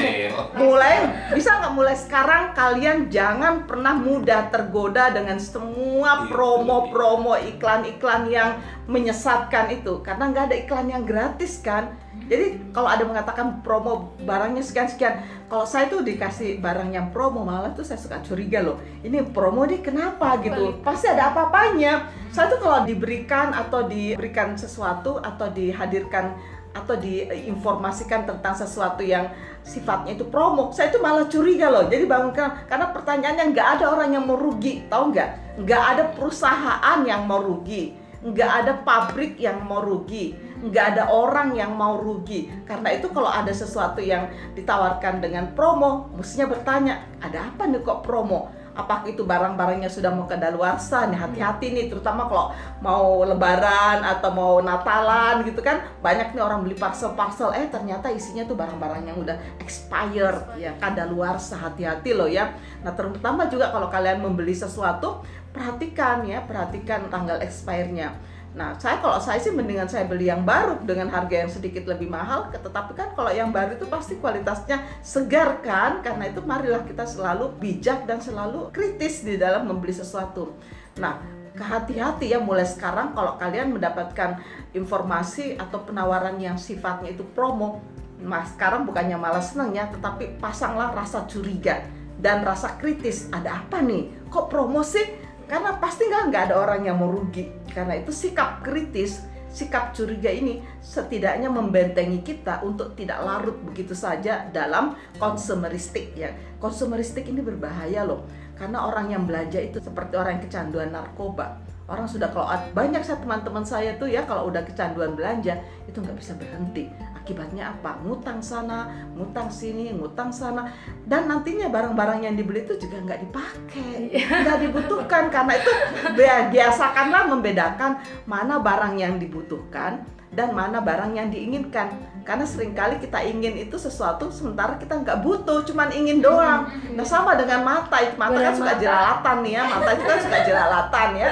mulai 0.57 0.95
bisa 1.37 1.61
nggak 1.61 1.73
mulai 1.77 1.93
sekarang 1.93 2.57
kalian 2.57 3.05
jangan 3.13 3.69
pernah 3.69 3.93
mudah 3.93 4.49
tergoda 4.49 5.13
dengan 5.13 5.37
semua 5.37 6.25
promo-promo 6.25 7.37
iklan-iklan 7.37 8.25
yang 8.25 8.57
menyesatkan 8.89 9.69
itu 9.69 10.01
karena 10.01 10.33
nggak 10.33 10.43
ada 10.49 10.55
iklan 10.65 10.89
yang 10.89 11.05
gratis 11.05 11.61
kan. 11.61 11.93
Jadi 12.29 12.73
kalau 12.73 12.89
ada 12.89 13.05
mengatakan 13.05 13.61
promo 13.61 14.17
barangnya 14.25 14.65
sekian-sekian, 14.65 15.45
kalau 15.45 15.65
saya 15.65 15.89
tuh 15.89 16.01
dikasih 16.01 16.57
barang 16.57 16.93
yang 16.93 17.13
promo 17.13 17.45
malah 17.45 17.73
tuh 17.73 17.85
saya 17.85 18.01
suka 18.01 18.21
curiga 18.25 18.65
loh. 18.65 18.81
Ini 19.05 19.29
promo 19.29 19.65
nih 19.65 19.81
kenapa 19.81 20.41
gitu? 20.41 20.81
Pasti 20.81 21.05
ada 21.05 21.33
apa-apanya. 21.33 22.09
Saya 22.29 22.49
tuh 22.53 22.61
kalau 22.61 22.85
diberikan 22.85 23.53
atau 23.53 23.85
diberikan 23.85 24.53
sesuatu 24.57 25.17
atau 25.21 25.49
dihadirkan 25.49 26.37
atau 26.69 26.95
diinformasikan 26.97 28.29
tentang 28.29 28.53
sesuatu 28.53 29.01
yang 29.01 29.33
sifatnya 29.65 30.15
itu 30.17 30.25
promo, 30.29 30.69
saya 30.69 30.93
itu 30.93 31.01
malah 31.01 31.25
curiga 31.25 31.69
loh. 31.69 31.89
Jadi 31.89 32.05
bangunkan 32.05 32.69
karena 32.69 32.93
pertanyaannya 32.93 33.45
nggak 33.53 33.67
ada 33.79 33.85
orang 33.89 34.09
yang 34.13 34.23
mau 34.25 34.37
rugi, 34.37 34.85
tahu 34.89 35.13
nggak? 35.13 35.29
Nggak 35.65 35.83
ada 35.95 36.03
perusahaan 36.13 36.99
yang 37.05 37.25
mau 37.25 37.41
rugi, 37.41 37.97
nggak 38.21 38.51
ada 38.63 38.73
pabrik 38.85 39.39
yang 39.41 39.65
mau 39.65 39.81
rugi, 39.81 40.37
nggak 40.61 40.85
ada 40.95 41.03
orang 41.09 41.57
yang 41.57 41.73
mau 41.73 41.97
rugi. 41.97 42.51
Karena 42.67 42.93
itu 42.93 43.09
kalau 43.09 43.31
ada 43.31 43.51
sesuatu 43.51 43.99
yang 43.99 44.29
ditawarkan 44.53 45.23
dengan 45.23 45.51
promo, 45.57 46.13
mestinya 46.13 46.51
bertanya, 46.51 47.01
ada 47.19 47.49
apa 47.49 47.65
nih 47.65 47.81
kok 47.81 48.05
promo? 48.05 48.51
Apakah 48.79 49.03
itu 49.11 49.27
barang-barangnya 49.27 49.91
sudah 49.91 50.07
mau 50.15 50.23
kedaluarsa? 50.23 51.11
Nih 51.11 51.19
hati-hati 51.19 51.75
nih 51.75 51.85
terutama 51.91 52.31
kalau 52.31 52.55
mau 52.79 53.27
lebaran 53.27 53.99
atau 54.07 54.31
mau 54.31 54.63
natalan 54.63 55.43
gitu 55.43 55.59
kan. 55.59 55.83
Banyak 55.99 56.31
nih 56.31 56.39
orang 56.39 56.63
beli 56.63 56.79
parcel-parcel. 56.79 57.51
Eh 57.59 57.67
ternyata 57.67 58.07
isinya 58.07 58.47
tuh 58.47 58.55
barang-barang 58.55 59.03
yang 59.03 59.19
udah 59.19 59.35
expired 59.59 60.55
ya 60.55 60.71
kadaluarsa 60.79 61.59
hati-hati 61.59 62.15
loh 62.15 62.31
ya. 62.31 62.55
Nah 62.87 62.95
terutama 62.95 63.51
juga 63.51 63.67
kalau 63.75 63.91
kalian 63.91 64.23
membeli 64.23 64.55
sesuatu 64.55 65.27
perhatikan 65.51 66.23
ya 66.23 66.39
perhatikan 66.45 67.11
tanggal 67.11 67.41
expire-nya 67.43 68.15
Nah, 68.49 68.73
saya 68.81 68.97
kalau 68.97 69.21
saya 69.21 69.37
sih 69.37 69.53
mendingan 69.53 69.85
saya 69.85 70.09
beli 70.09 70.25
yang 70.25 70.41
baru 70.41 70.81
dengan 70.81 71.05
harga 71.13 71.45
yang 71.45 71.51
sedikit 71.53 71.85
lebih 71.85 72.09
mahal, 72.09 72.49
tetapi 72.49 72.97
kan 72.97 73.13
kalau 73.13 73.29
yang 73.29 73.53
baru 73.53 73.77
itu 73.77 73.85
pasti 73.85 74.17
kualitasnya 74.17 74.81
segar 75.05 75.61
kan? 75.61 76.01
Karena 76.01 76.33
itu 76.33 76.41
marilah 76.41 76.81
kita 76.81 77.05
selalu 77.05 77.53
bijak 77.61 78.09
dan 78.09 78.17
selalu 78.17 78.73
kritis 78.73 79.21
di 79.21 79.37
dalam 79.37 79.69
membeli 79.69 79.93
sesuatu. 79.93 80.57
Nah, 80.97 81.21
kehati-hati 81.53 82.33
ya 82.33 82.41
mulai 82.41 82.65
sekarang 82.65 83.13
kalau 83.13 83.37
kalian 83.37 83.69
mendapatkan 83.69 84.41
informasi 84.73 85.53
atau 85.61 85.85
penawaran 85.85 86.41
yang 86.41 86.57
sifatnya 86.57 87.13
itu 87.13 87.21
promo, 87.37 87.85
nah 88.17 88.41
sekarang 88.49 88.81
bukannya 88.89 89.15
malah 89.19 89.45
seneng 89.45 89.77
ya, 89.77 89.85
tetapi 89.93 90.41
pasanglah 90.41 90.89
rasa 90.97 91.29
curiga 91.29 91.85
dan 92.17 92.41
rasa 92.41 92.81
kritis. 92.81 93.29
Ada 93.29 93.61
apa 93.61 93.85
nih? 93.85 94.09
Kok 94.33 94.49
promo 94.49 94.81
sih? 94.81 95.28
Karena 95.49 95.75
pasti 95.81 96.05
nggak 96.05 96.23
nggak 96.29 96.43
ada 96.53 96.55
orang 96.61 96.85
yang 96.85 97.01
mau 97.01 97.09
rugi. 97.09 97.49
Karena 97.73 97.97
itu 97.97 98.13
sikap 98.13 98.61
kritis 98.61 99.25
sikap 99.49 99.97
curiga 99.97 100.29
ini 100.29 100.61
setidaknya 100.77 101.49
membentengi 101.49 102.21
kita 102.21 102.61
untuk 102.61 102.93
tidak 102.93 103.25
larut 103.25 103.57
begitu 103.65 103.97
saja 103.97 104.45
dalam 104.53 104.93
konsumeristik 105.17 106.13
ya. 106.13 106.29
Konsumeristik 106.61 107.25
ini 107.25 107.41
berbahaya 107.41 108.05
loh. 108.05 108.29
Karena 108.53 108.85
orang 108.85 109.09
yang 109.09 109.23
belanja 109.25 109.57
itu 109.57 109.81
seperti 109.81 110.13
orang 110.15 110.37
yang 110.37 110.43
kecanduan 110.45 110.89
narkoba. 110.93 111.57
Orang 111.89 112.05
sudah 112.05 112.29
kalau 112.29 112.45
banyak 112.77 113.01
saya 113.01 113.17
teman-teman 113.17 113.65
saya 113.65 113.97
tuh 113.97 114.05
ya 114.05 114.21
kalau 114.29 114.53
udah 114.53 114.61
kecanduan 114.61 115.17
belanja 115.17 115.57
itu 115.89 115.97
nggak 115.97 116.21
bisa 116.21 116.37
berhenti 116.37 116.85
Akibatnya 117.29 117.77
apa? 117.77 118.01
Ngutang 118.01 118.41
sana, 118.41 118.89
ngutang 119.13 119.53
sini, 119.53 119.93
ngutang 119.93 120.33
sana, 120.33 120.65
dan 121.05 121.29
nantinya 121.29 121.69
barang-barang 121.69 122.25
yang 122.25 122.33
dibeli 122.33 122.65
itu 122.65 122.73
juga 122.81 123.05
nggak 123.05 123.21
dipakai, 123.21 124.17
nggak 124.17 124.57
dibutuhkan 124.65 125.29
karena 125.29 125.53
itu 125.61 125.69
bi- 126.17 126.45
biasakanlah 126.49 127.29
membedakan 127.29 128.01
mana 128.25 128.57
barang 128.57 128.97
yang 128.97 129.21
dibutuhkan 129.21 130.01
dan 130.33 130.57
mana 130.57 130.81
barang 130.81 131.13
yang 131.13 131.29
diinginkan. 131.29 131.93
Karena 132.25 132.49
sering 132.49 132.73
kali 132.73 132.97
kita 132.97 133.21
ingin 133.21 133.61
itu 133.61 133.77
sesuatu 133.77 134.33
sementara 134.33 134.81
kita 134.81 134.97
nggak 134.97 135.21
butuh, 135.21 135.61
cuman 135.69 135.93
ingin 135.93 136.25
doang. 136.25 136.65
Nah 136.97 137.05
sama 137.05 137.37
dengan 137.37 137.61
mata, 137.61 138.01
itu 138.01 138.17
mata 138.17 138.41
kan 138.41 138.41
Benar, 138.41 138.57
suka 138.57 138.73
mata. 138.73 138.81
jelalatan 138.81 139.35
nih 139.45 139.53
ya, 139.53 139.63
mata 139.69 139.89
itu 139.93 140.01
kan 140.09 140.17
suka 140.17 140.39
jelalatan 140.49 141.09
ya. 141.13 141.29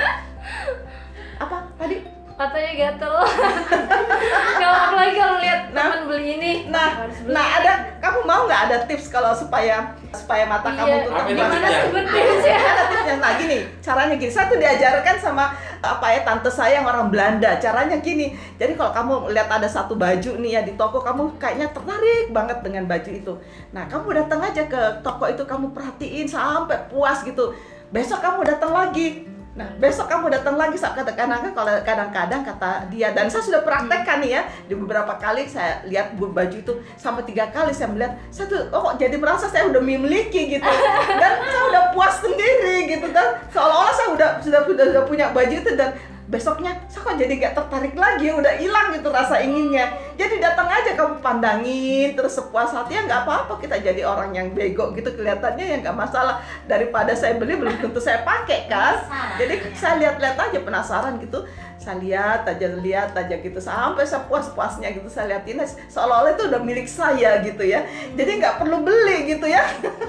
Katanya 2.38 2.72
gatel. 2.78 3.14
kalau 4.62 4.78
apalagi 4.78 5.14
kalau 5.14 5.38
lihat 5.42 5.62
Nah. 5.68 5.90
teman 5.90 6.02
beli 6.06 6.38
ini. 6.38 6.52
Nah, 6.70 7.02
harus 7.02 7.18
beli 7.22 7.34
nah 7.34 7.44
ini. 7.44 7.58
ada 7.60 7.72
kamu 7.98 8.20
mau 8.24 8.46
nggak 8.46 8.62
ada 8.66 8.78
tips 8.86 9.10
kalau 9.10 9.30
supaya 9.30 9.94
supaya 10.10 10.46
mata 10.46 10.70
kamu 10.70 10.86
Iya, 10.86 10.98
tuh 10.98 11.02
itu 11.02 11.10
terbuka? 11.12 11.30
gimana 11.30 11.68
tuh 11.68 11.90
Bun, 11.92 12.06
tipsnya? 12.08 12.58
Ada 12.58 12.84
tipsnya. 12.88 13.16
Nah 13.18 13.32
gini, 13.36 13.58
caranya 13.78 14.16
gini. 14.16 14.32
Saya 14.32 14.46
tuh 14.48 14.58
diajarkan 14.58 15.16
sama 15.18 15.46
apa 15.78 16.06
ya 16.10 16.20
tante 16.22 16.50
saya 16.50 16.72
yang 16.78 16.86
orang 16.86 17.10
Belanda. 17.10 17.52
Caranya 17.58 17.98
gini. 18.00 18.34
Jadi 18.56 18.74
kalau 18.74 18.92
kamu 18.94 19.14
lihat 19.34 19.50
ada 19.52 19.66
satu 19.68 19.94
baju 19.94 20.32
nih 20.38 20.52
ya 20.58 20.62
di 20.62 20.74
toko, 20.74 21.02
kamu 21.02 21.38
kayaknya 21.38 21.68
tertarik 21.70 22.30
banget 22.30 22.58
dengan 22.62 22.86
baju 22.86 23.12
itu. 23.12 23.34
Nah 23.74 23.86
kamu 23.86 24.14
datang 24.14 24.42
aja 24.42 24.62
ke 24.64 24.82
toko 25.02 25.26
itu, 25.26 25.42
kamu 25.42 25.74
perhatiin 25.74 26.26
sampai 26.26 26.86
puas 26.86 27.22
gitu. 27.22 27.54
Besok 27.90 28.22
kamu 28.22 28.46
datang 28.46 28.74
lagi. 28.74 29.26
Nah, 29.58 29.74
besok 29.82 30.06
kamu 30.06 30.30
datang 30.30 30.54
lagi 30.54 30.78
saat 30.78 30.94
kadang-kadang 30.94 31.50
kalau 31.50 31.74
kadang-kadang 31.82 32.46
kata 32.46 32.86
dia. 32.94 33.10
Dan 33.10 33.26
saya 33.26 33.42
sudah 33.42 33.66
praktekkan 33.66 34.22
nih 34.22 34.38
ya 34.38 34.42
di 34.70 34.78
beberapa 34.78 35.18
kali 35.18 35.50
saya 35.50 35.82
lihat 35.90 36.14
baju 36.14 36.54
itu 36.54 36.74
sampai 36.94 37.26
tiga 37.26 37.50
kali 37.50 37.74
saya 37.74 37.90
melihat 37.90 38.22
saya 38.30 38.46
tuh 38.54 38.70
oh 38.70 38.86
kok 38.86 39.02
jadi 39.02 39.18
merasa 39.18 39.50
saya 39.50 39.66
udah 39.66 39.82
memiliki 39.82 40.46
gitu. 40.46 40.70
Dan 41.10 41.32
saya 41.42 41.64
udah 41.74 41.84
puas 41.98 42.22
sendiri 42.22 42.86
gitu. 42.86 43.10
Kan 43.10 43.42
seolah-olah 43.50 43.94
saya 43.98 44.10
udah 44.14 44.30
sudah 44.46 44.62
sudah, 44.70 44.86
sudah 44.94 45.04
punya 45.10 45.34
baju 45.34 45.56
itu 45.58 45.72
dan 45.74 45.98
besoknya 46.28 46.76
saya 46.92 47.08
kok 47.08 47.16
jadi 47.16 47.34
gak 47.40 47.56
tertarik 47.56 47.96
lagi? 47.96 48.28
Udah 48.36 48.60
hilang 48.60 48.92
gitu 48.92 49.08
rasa 49.10 49.40
inginnya. 49.40 49.96
Jadi 50.20 50.44
datang 50.44 50.68
aja 50.68 50.92
kamu 50.94 51.24
pandangin 51.24 52.14
terus 52.20 52.36
sepuas 52.36 52.76
hati 52.76 53.00
ya 53.00 53.08
nggak 53.08 53.24
apa-apa 53.24 53.54
kita 53.64 53.80
jadi 53.80 54.04
orang 54.04 54.36
yang 54.36 54.52
bego 54.52 54.92
gitu 54.92 55.08
kelihatannya 55.16 55.64
ya 55.64 55.76
nggak 55.80 55.96
masalah. 55.96 56.44
Daripada 56.68 57.16
saya 57.16 57.40
beli 57.40 57.56
belum 57.56 57.80
tentu 57.80 58.04
saya 58.04 58.28
pakai 58.28 58.68
kan? 58.68 59.08
Jadi 59.40 59.72
saya 59.72 59.96
lihat-lihat 60.04 60.36
aja 60.36 60.60
penasaran 60.60 61.16
gitu. 61.24 61.48
Saya 61.80 62.04
lihat 62.04 62.44
aja 62.44 62.68
lihat 62.76 63.16
aja 63.16 63.36
gitu. 63.40 63.60
Sampai 63.64 64.04
saya 64.04 64.28
puas-puasnya 64.28 64.92
gitu 64.92 65.08
saya 65.08 65.32
liatin 65.32 65.64
seolah-olah 65.88 66.36
itu 66.36 66.44
udah 66.52 66.60
milik 66.60 66.92
saya 66.92 67.40
gitu 67.40 67.64
ya. 67.64 67.88
Jadi 68.20 68.44
nggak 68.44 68.60
perlu 68.60 68.84
beli 68.84 69.32
gitu 69.32 69.48
ya 69.48 69.64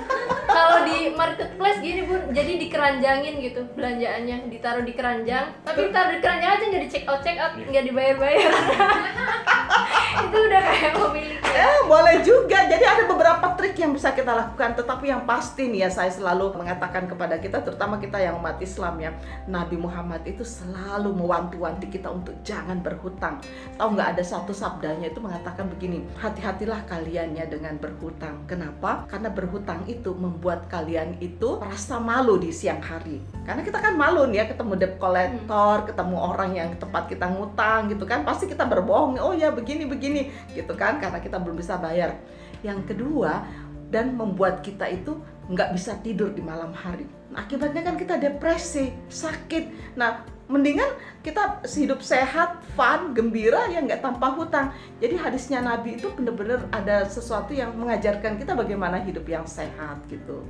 kalau 0.59 0.79
di 0.83 0.99
marketplace 1.15 1.79
gini 1.79 2.03
bun 2.03 2.35
jadi 2.35 2.53
dikeranjangin 2.59 3.35
gitu 3.39 3.63
belanjaannya. 3.79 4.51
Ditaruh 4.51 4.83
di 4.83 4.93
keranjang 4.99 5.55
tapi 5.63 5.95
taruh 5.95 6.19
di 6.19 6.21
keranjang 6.25 6.51
aja 6.59 6.65
nggak 6.67 6.83
di 6.83 6.91
check 6.91 7.05
out 7.07 7.21
check 7.23 7.39
out 7.39 7.55
nggak 7.55 7.85
dibayar 7.87 8.17
bayar 8.19 8.51
itu 10.25 10.37
udah 10.37 10.61
kayak 10.63 10.95
memiliki 10.97 11.39
Eh, 11.59 11.81
boleh 11.91 12.23
juga. 12.23 12.71
Jadi 12.71 12.85
ada 12.87 13.05
beberapa 13.11 13.59
trik 13.59 13.75
yang 13.83 13.91
bisa 13.91 14.15
kita 14.15 14.31
lakukan, 14.31 14.79
tetapi 14.79 15.11
yang 15.11 15.27
pasti 15.27 15.67
nih 15.67 15.87
ya 15.87 15.91
saya 15.91 16.13
selalu 16.13 16.55
mengatakan 16.55 17.11
kepada 17.11 17.35
kita, 17.43 17.67
terutama 17.67 17.99
kita 17.99 18.21
yang 18.23 18.39
umat 18.39 18.63
Islam 18.63 18.95
ya, 19.03 19.11
Nabi 19.51 19.75
Muhammad 19.75 20.23
itu 20.23 20.47
selalu 20.47 21.11
mewanti-wanti 21.11 21.91
kita 21.91 22.15
untuk 22.15 22.39
jangan 22.47 22.79
berhutang. 22.79 23.43
Tahu 23.75 23.89
nggak 23.91 24.15
ada 24.15 24.23
satu 24.23 24.55
sabdanya 24.55 25.11
itu 25.11 25.19
mengatakan 25.19 25.67
begini, 25.67 26.07
hati-hatilah 26.23 26.87
kalian 26.87 27.35
ya 27.35 27.51
dengan 27.51 27.75
berhutang. 27.75 28.47
Kenapa? 28.47 29.11
Karena 29.11 29.35
berhutang 29.35 29.83
itu 29.91 30.15
membuat 30.15 30.71
kalian 30.71 31.19
itu 31.19 31.59
merasa 31.59 31.99
malu 31.99 32.39
di 32.39 32.55
siang 32.55 32.79
hari. 32.79 33.19
Karena 33.43 33.67
kita 33.67 33.83
kan 33.83 33.99
malu 33.99 34.31
nih 34.31 34.45
ya 34.45 34.55
ketemu 34.55 34.73
debt 34.79 34.95
collector, 35.03 35.91
ketemu 35.91 36.17
orang 36.23 36.51
yang 36.55 36.71
tempat 36.79 37.11
kita 37.11 37.27
ngutang 37.27 37.91
gitu 37.91 38.07
kan, 38.07 38.23
pasti 38.23 38.47
kita 38.47 38.63
berbohong. 38.63 39.19
Oh 39.19 39.35
ya 39.35 39.51
begini 39.51 39.78
begini 39.87 40.33
gitu 40.57 40.75
kan, 40.75 40.99
karena 40.99 41.21
kita 41.21 41.39
belum 41.39 41.61
bisa 41.61 41.79
bayar. 41.79 42.19
Yang 42.67 42.91
kedua 42.95 43.47
dan 43.93 44.19
membuat 44.19 44.65
kita 44.65 44.89
itu 44.91 45.21
nggak 45.49 45.73
bisa 45.77 45.97
tidur 46.01 46.33
di 46.35 46.43
malam 46.45 46.75
hari. 46.75 47.09
Nah, 47.33 47.45
akibatnya 47.45 47.85
kan 47.85 47.97
kita 47.97 48.17
depresi, 48.17 48.93
sakit. 49.09 49.95
Nah, 49.97 50.25
mendingan 50.49 50.89
kita 51.21 51.61
hidup 51.65 52.01
sehat, 52.01 52.65
fun, 52.73 53.13
gembira 53.13 53.69
ya 53.69 53.85
nggak 53.85 54.01
tanpa 54.01 54.33
hutang. 54.33 54.73
Jadi 55.01 55.17
hadisnya 55.21 55.61
Nabi 55.61 56.01
itu 56.01 56.09
benar-benar 56.13 56.69
ada 56.73 57.05
sesuatu 57.05 57.53
yang 57.53 57.77
mengajarkan 57.77 58.41
kita 58.41 58.57
bagaimana 58.57 59.01
hidup 59.05 59.29
yang 59.29 59.45
sehat 59.45 60.01
gitu. 60.09 60.45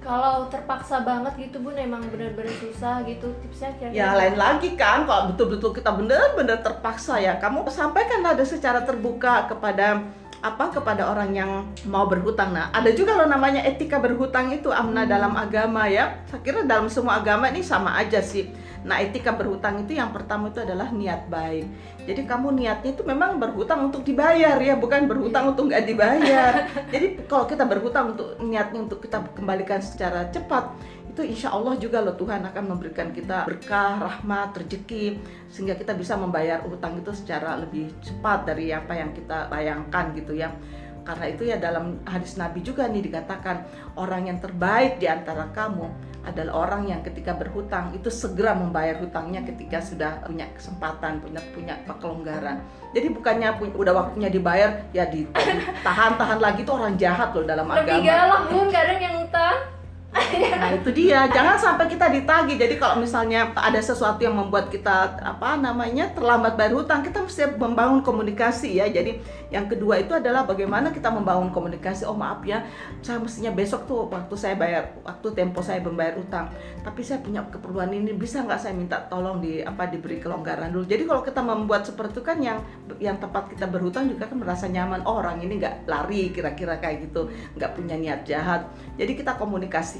Kalau 0.00 0.48
terpaksa 0.48 1.04
banget 1.04 1.48
gitu 1.48 1.60
bun 1.60 1.76
emang 1.76 2.00
bener-bener 2.08 2.50
susah 2.56 3.04
gitu 3.04 3.28
tipsnya 3.44 3.70
kira-kira. 3.76 4.00
Ya 4.00 4.16
lain 4.16 4.36
lagi 4.40 4.72
kan 4.74 5.04
kalau 5.04 5.30
betul-betul 5.32 5.76
kita 5.76 5.92
benar-benar 5.92 6.64
terpaksa 6.64 7.20
ya. 7.20 7.36
Kamu 7.36 7.68
sampaikan 7.68 8.24
ada 8.24 8.40
secara 8.40 8.80
terbuka 8.80 9.44
kepada 9.46 10.08
apa 10.40 10.72
kepada 10.72 11.12
orang 11.12 11.30
yang 11.36 11.50
mau 11.84 12.08
berhutang. 12.08 12.56
Nah, 12.56 12.72
ada 12.72 12.88
juga 12.96 13.12
loh 13.12 13.28
namanya 13.28 13.60
etika 13.60 14.00
berhutang 14.00 14.54
itu 14.56 14.72
amna 14.72 15.04
dalam 15.04 15.36
agama 15.36 15.84
ya. 15.84 16.24
Saya 16.32 16.40
kira 16.40 16.60
dalam 16.64 16.88
semua 16.88 17.20
agama 17.20 17.52
ini 17.52 17.60
sama 17.60 18.00
aja 18.00 18.24
sih. 18.24 18.48
Nah, 18.80 18.96
etika 19.04 19.36
berhutang 19.36 19.84
itu 19.84 20.00
yang 20.00 20.08
pertama 20.08 20.48
itu 20.48 20.64
adalah 20.64 20.88
niat 20.88 21.28
baik. 21.28 21.68
Jadi 22.08 22.24
kamu 22.24 22.56
niatnya 22.56 22.96
itu 22.96 23.04
memang 23.04 23.36
berhutang 23.36 23.92
untuk 23.92 24.00
dibayar 24.00 24.56
ya, 24.56 24.74
bukan 24.80 25.04
berhutang 25.04 25.52
untuk 25.52 25.68
nggak 25.68 25.84
dibayar. 25.84 26.52
Jadi 26.92 27.28
kalau 27.28 27.44
kita 27.44 27.68
berhutang 27.68 28.16
untuk 28.16 28.40
niatnya 28.40 28.80
untuk 28.80 29.04
kita 29.04 29.20
kembalikan 29.36 29.84
secara 29.84 30.32
cepat, 30.32 30.72
itu 31.10 31.26
insya 31.26 31.50
Allah 31.50 31.74
juga 31.74 31.98
loh 31.98 32.14
Tuhan 32.14 32.46
akan 32.46 32.64
memberikan 32.70 33.10
kita 33.10 33.42
berkah, 33.42 33.98
rahmat, 33.98 34.54
rezeki 34.54 35.18
sehingga 35.50 35.74
kita 35.74 35.98
bisa 35.98 36.14
membayar 36.14 36.62
utang 36.62 37.02
itu 37.02 37.10
secara 37.10 37.58
lebih 37.58 37.90
cepat 37.98 38.46
dari 38.46 38.70
apa 38.70 38.94
yang 38.94 39.10
kita 39.10 39.50
bayangkan 39.50 40.14
gitu 40.14 40.38
ya. 40.38 40.54
Karena 41.02 41.26
itu 41.26 41.42
ya 41.48 41.56
dalam 41.58 41.98
hadis 42.06 42.38
Nabi 42.38 42.62
juga 42.62 42.86
nih 42.86 43.02
dikatakan 43.10 43.66
orang 43.98 44.30
yang 44.30 44.38
terbaik 44.38 45.02
di 45.02 45.10
antara 45.10 45.50
kamu 45.50 45.90
adalah 46.20 46.68
orang 46.68 46.84
yang 46.86 47.00
ketika 47.00 47.32
berhutang 47.32 47.96
itu 47.96 48.12
segera 48.12 48.52
membayar 48.52 49.00
hutangnya 49.00 49.40
ketika 49.40 49.80
sudah 49.80 50.20
punya 50.22 50.44
kesempatan, 50.52 51.18
punya 51.24 51.40
punya 51.56 51.74
kelonggaran. 51.88 52.60
Jadi 52.92 53.08
bukannya 53.16 53.48
pu- 53.56 53.72
udah 53.74 53.92
waktunya 53.96 54.28
dibayar 54.28 54.84
ya 54.92 55.08
ditahan-tahan 55.08 56.38
lagi 56.38 56.62
itu 56.62 56.70
orang 56.70 56.94
jahat 57.00 57.32
loh 57.32 57.48
dalam 57.48 57.66
lebih 57.72 58.04
agama. 58.04 58.04
galak 58.04 58.42
bun 58.52 58.68
kadang 58.68 59.00
yang 59.00 59.16
utang 59.24 59.79
Nah 60.10 60.74
itu 60.74 60.90
dia, 60.90 61.30
jangan 61.30 61.54
sampai 61.54 61.86
kita 61.86 62.10
ditagih. 62.10 62.58
Jadi 62.58 62.82
kalau 62.82 62.98
misalnya 62.98 63.54
ada 63.54 63.78
sesuatu 63.78 64.18
yang 64.22 64.34
membuat 64.34 64.66
kita 64.66 65.18
apa 65.22 65.54
namanya 65.54 66.10
terlambat 66.10 66.58
bayar 66.58 66.74
hutang, 66.74 67.06
kita 67.06 67.22
mesti 67.22 67.54
membangun 67.54 68.02
komunikasi 68.02 68.82
ya. 68.82 68.90
Jadi 68.90 69.22
yang 69.54 69.70
kedua 69.70 70.02
itu 70.02 70.10
adalah 70.14 70.42
bagaimana 70.42 70.90
kita 70.90 71.14
membangun 71.14 71.54
komunikasi. 71.54 72.02
Oh 72.06 72.18
maaf 72.18 72.42
ya, 72.42 72.66
saya 73.02 73.22
mestinya 73.22 73.54
besok 73.54 73.86
tuh 73.86 74.10
waktu 74.10 74.34
saya 74.34 74.58
bayar, 74.58 74.98
waktu 75.06 75.30
tempo 75.30 75.62
saya 75.62 75.78
membayar 75.78 76.18
utang. 76.18 76.50
Tapi 76.82 77.00
saya 77.06 77.22
punya 77.22 77.46
keperluan 77.46 77.94
ini, 77.94 78.10
bisa 78.14 78.42
nggak 78.42 78.58
saya 78.58 78.74
minta 78.74 78.98
tolong 79.06 79.38
di 79.38 79.62
apa 79.62 79.86
diberi 79.86 80.18
kelonggaran 80.18 80.74
dulu. 80.74 80.90
Jadi 80.90 81.06
kalau 81.06 81.22
kita 81.22 81.40
membuat 81.42 81.86
seperti 81.86 82.18
itu 82.18 82.22
kan 82.26 82.42
yang 82.42 82.58
yang 82.98 83.14
tempat 83.22 83.46
kita 83.54 83.70
berhutang 83.70 84.10
juga 84.10 84.26
kan 84.26 84.42
merasa 84.42 84.66
nyaman. 84.66 85.06
Oh 85.06 85.22
orang 85.22 85.38
ini 85.38 85.62
nggak 85.62 85.86
lari 85.86 86.34
kira-kira 86.34 86.82
kayak 86.82 87.06
gitu, 87.06 87.30
nggak 87.54 87.78
punya 87.78 87.94
niat 87.94 88.26
jahat. 88.26 88.66
Jadi 88.98 89.14
kita 89.14 89.38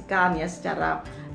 komunikasikan 0.00 0.40
ya 0.40 0.48
secara 0.48 0.90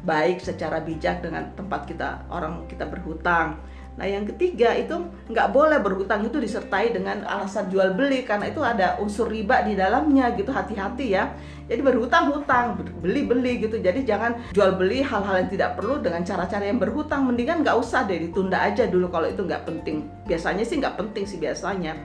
baik, 0.05 0.41
secara 0.41 0.81
bijak 0.81 1.22
dengan 1.22 1.50
tempat 1.57 1.86
kita 1.89 2.25
orang 2.29 2.65
kita 2.69 2.86
berhutang. 2.86 3.57
Nah 3.95 4.03
yang 4.03 4.27
ketiga 4.27 4.75
itu 4.75 4.91
nggak 5.31 5.55
boleh 5.55 5.79
berhutang 5.79 6.27
itu 6.27 6.36
disertai 6.36 6.91
dengan 6.91 7.24
alasan 7.24 7.72
jual 7.72 7.95
beli 7.95 8.27
karena 8.27 8.51
itu 8.51 8.60
ada 8.60 9.00
unsur 9.00 9.31
riba 9.31 9.63
di 9.63 9.72
dalamnya 9.72 10.36
gitu 10.36 10.51
hati-hati 10.51 11.15
ya. 11.15 11.31
Jadi 11.65 11.79
berhutang 11.81 12.29
hutang, 12.29 12.75
beli 13.00 13.24
beli 13.24 13.63
gitu. 13.63 13.79
Jadi 13.79 14.03
jangan 14.03 14.36
jual 14.51 14.75
beli 14.75 15.00
hal-hal 15.00 15.48
yang 15.48 15.50
tidak 15.50 15.79
perlu 15.79 16.03
dengan 16.03 16.27
cara-cara 16.27 16.67
yang 16.67 16.77
berhutang. 16.77 17.24
Mendingan 17.24 17.63
nggak 17.63 17.77
usah 17.79 18.03
deh 18.03 18.19
ditunda 18.19 18.60
aja 18.67 18.86
dulu 18.86 19.07
kalau 19.07 19.31
itu 19.31 19.41
nggak 19.41 19.63
penting. 19.63 20.05
Biasanya 20.27 20.67
sih 20.67 20.77
nggak 20.84 21.00
penting 21.00 21.24
sih 21.24 21.39
biasanya. 21.39 21.95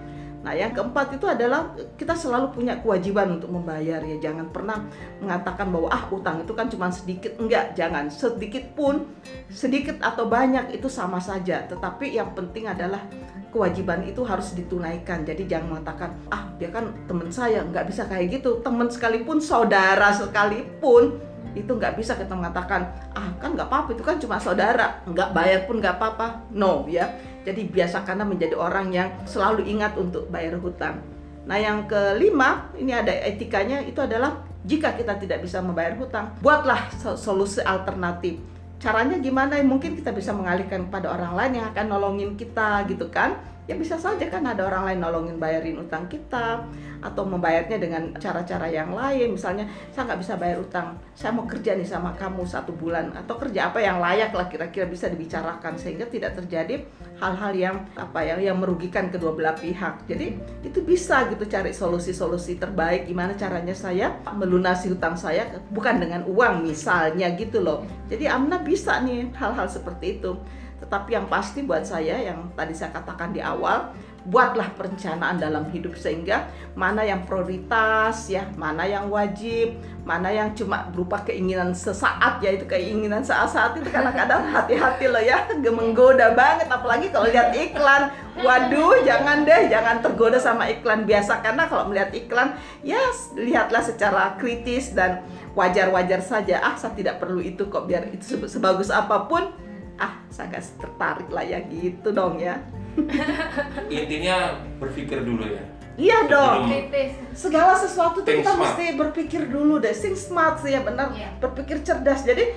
Nah, 0.40 0.56
yang 0.56 0.72
keempat 0.72 1.20
itu 1.20 1.28
adalah 1.28 1.76
kita 2.00 2.16
selalu 2.16 2.56
punya 2.56 2.80
kewajiban 2.80 3.36
untuk 3.36 3.52
membayar 3.52 4.00
ya. 4.00 4.16
Jangan 4.30 4.48
pernah 4.48 4.88
mengatakan 5.20 5.68
bahwa 5.68 5.88
ah 5.92 6.08
utang 6.08 6.40
itu 6.40 6.52
kan 6.56 6.66
cuma 6.72 6.88
sedikit. 6.88 7.36
Enggak, 7.36 7.76
jangan. 7.76 8.08
Sedikit 8.08 8.72
pun, 8.72 9.04
sedikit 9.52 10.00
atau 10.00 10.32
banyak 10.32 10.72
itu 10.72 10.88
sama 10.88 11.20
saja. 11.20 11.68
Tetapi 11.68 12.16
yang 12.16 12.32
penting 12.32 12.72
adalah 12.72 13.04
kewajiban 13.52 14.00
itu 14.08 14.24
harus 14.24 14.56
ditunaikan. 14.56 15.28
Jadi 15.28 15.44
jangan 15.44 15.76
mengatakan 15.76 16.16
ah 16.32 16.48
dia 16.56 16.72
kan 16.72 16.88
teman 17.04 17.28
saya 17.28 17.60
nggak 17.66 17.92
bisa 17.92 18.08
kayak 18.08 18.40
gitu. 18.40 18.64
Teman 18.64 18.88
sekalipun, 18.88 19.44
saudara 19.44 20.08
sekalipun 20.16 21.29
itu 21.56 21.70
nggak 21.70 21.98
bisa 21.98 22.14
kita 22.14 22.30
mengatakan 22.30 22.86
ah 23.16 23.30
kan 23.42 23.58
nggak 23.58 23.66
apa-apa 23.66 23.94
itu 23.94 24.02
kan 24.06 24.16
cuma 24.22 24.38
saudara 24.38 25.02
nggak 25.08 25.34
bayar 25.34 25.60
pun 25.66 25.82
nggak 25.82 25.98
apa-apa 25.98 26.46
no 26.54 26.86
ya 26.86 27.10
jadi 27.42 27.66
biasakanlah 27.66 28.26
menjadi 28.28 28.54
orang 28.54 28.94
yang 28.94 29.10
selalu 29.26 29.66
ingat 29.66 29.98
untuk 29.98 30.30
bayar 30.30 30.54
hutang 30.62 31.02
Nah, 31.48 31.56
yang 31.56 31.88
kelima, 31.88 32.68
ini 32.76 32.92
ada 32.92 33.10
etikanya 33.10 33.80
itu 33.80 33.98
adalah 33.98 34.44
jika 34.62 34.92
kita 34.92 35.16
tidak 35.16 35.40
bisa 35.40 35.64
membayar 35.64 35.96
hutang, 35.96 36.36
buatlah 36.44 36.92
so- 37.00 37.16
solusi 37.16 37.64
alternatif. 37.64 38.36
Caranya 38.80 39.16
gimana? 39.20 39.56
Mungkin 39.64 39.96
kita 39.96 40.12
bisa 40.12 40.36
mengalihkan 40.36 40.88
kepada 40.88 41.12
orang 41.12 41.36
lain 41.36 41.52
yang 41.60 41.66
akan 41.72 41.86
nolongin 41.88 42.36
kita 42.36 42.84
gitu 42.88 43.08
kan. 43.08 43.40
Ya 43.70 43.78
bisa 43.78 43.94
saja 43.94 44.26
kan 44.26 44.42
ada 44.42 44.66
orang 44.66 44.82
lain 44.82 44.98
nolongin 44.98 45.38
bayarin 45.38 45.78
utang 45.78 46.10
kita 46.10 46.66
atau 46.98 47.22
membayarnya 47.22 47.78
dengan 47.78 48.10
cara-cara 48.18 48.66
yang 48.66 48.90
lain. 48.90 49.38
Misalnya 49.38 49.70
saya 49.94 50.10
nggak 50.10 50.20
bisa 50.26 50.34
bayar 50.34 50.58
utang, 50.58 50.98
saya 51.14 51.30
mau 51.30 51.46
kerja 51.46 51.78
nih 51.78 51.86
sama 51.86 52.18
kamu 52.18 52.42
satu 52.50 52.74
bulan 52.74 53.14
atau 53.14 53.38
kerja 53.38 53.70
apa 53.70 53.78
yang 53.78 54.02
layak 54.02 54.34
lah 54.34 54.50
kira-kira 54.50 54.90
bisa 54.90 55.06
dibicarakan 55.06 55.78
sehingga 55.78 56.10
tidak 56.10 56.34
terjadi 56.42 56.82
hal-hal 57.22 57.52
yang 57.54 57.76
apa 57.94 58.18
ya 58.26 58.42
yang 58.42 58.58
merugikan 58.58 59.06
kedua 59.06 59.38
belah 59.38 59.54
pihak. 59.54 60.02
Jadi 60.10 60.34
itu 60.66 60.82
bisa 60.82 61.30
gitu 61.30 61.46
cari 61.46 61.70
solusi-solusi 61.70 62.58
terbaik 62.58 63.06
gimana 63.06 63.38
caranya 63.38 63.78
saya 63.78 64.18
melunasi 64.34 64.90
hutang 64.90 65.14
saya 65.14 65.46
bukan 65.70 66.02
dengan 66.02 66.26
uang 66.26 66.66
misalnya 66.66 67.38
gitu 67.38 67.62
loh. 67.62 67.86
Jadi 68.10 68.26
Amna 68.26 68.58
bisa 68.58 68.98
nih 68.98 69.30
hal-hal 69.38 69.70
seperti 69.70 70.18
itu. 70.18 70.34
Tetapi 70.80 71.12
yang 71.12 71.28
pasti 71.28 71.62
buat 71.62 71.84
saya 71.84 72.16
yang 72.18 72.50
tadi 72.56 72.72
saya 72.72 72.90
katakan 72.90 73.36
di 73.36 73.44
awal, 73.44 73.92
buatlah 74.20 74.76
perencanaan 74.76 75.40
dalam 75.40 75.64
hidup 75.72 75.96
sehingga 75.96 76.52
mana 76.76 77.00
yang 77.00 77.24
prioritas 77.24 78.28
ya, 78.28 78.44
mana 78.52 78.84
yang 78.84 79.08
wajib, 79.08 79.80
mana 80.04 80.28
yang 80.28 80.52
cuma 80.52 80.88
berupa 80.92 81.24
keinginan 81.24 81.72
sesaat 81.72 82.40
ya 82.44 82.52
itu 82.52 82.68
keinginan 82.68 83.24
saat-saat 83.24 83.80
itu 83.80 83.88
kadang-kadang 83.88 84.44
hati-hati 84.52 85.08
loh 85.08 85.24
ya 85.24 85.48
menggoda 85.72 86.36
banget 86.36 86.68
apalagi 86.68 87.08
kalau 87.08 87.32
lihat 87.32 87.52
iklan. 87.56 88.12
Waduh 88.40 89.04
jangan 89.04 89.44
deh 89.44 89.68
jangan 89.68 90.00
tergoda 90.00 90.40
sama 90.40 90.64
iklan 90.68 91.04
biasa 91.04 91.44
karena 91.44 91.68
kalau 91.68 91.88
melihat 91.92 92.08
iklan 92.12 92.56
ya 92.80 93.00
lihatlah 93.36 93.84
secara 93.84 94.36
kritis 94.40 94.96
dan 94.96 95.24
wajar-wajar 95.52 96.24
saja. 96.24 96.60
Ah 96.60 96.76
saya 96.76 96.96
tidak 96.96 97.20
perlu 97.20 97.40
itu 97.40 97.68
kok 97.68 97.84
biar 97.84 98.08
itu 98.12 98.36
sebagus 98.48 98.88
apa 98.88 99.28
pun 99.28 99.52
ah 100.00 100.16
saya 100.32 100.48
nggak 100.56 100.64
tertarik 100.80 101.28
lah 101.28 101.44
ya 101.44 101.60
gitu 101.68 102.08
dong 102.10 102.40
ya. 102.40 102.56
Intinya 103.92 104.58
berpikir 104.80 105.22
dulu 105.22 105.44
ya. 105.44 105.62
iya 106.00 106.18
dong. 106.24 106.66
kritis. 106.72 107.12
Segala 107.36 107.76
sesuatu 107.76 108.24
tuh 108.24 108.32
kita 108.32 108.56
smart. 108.56 108.74
mesti 108.74 108.84
berpikir 108.96 109.42
dulu 109.52 109.76
deh. 109.78 109.92
Think 109.92 110.16
smart 110.16 110.64
sih 110.64 110.72
ya 110.72 110.80
benar. 110.80 111.12
Iya. 111.12 111.36
berpikir 111.38 111.84
cerdas. 111.84 112.24
Jadi 112.24 112.50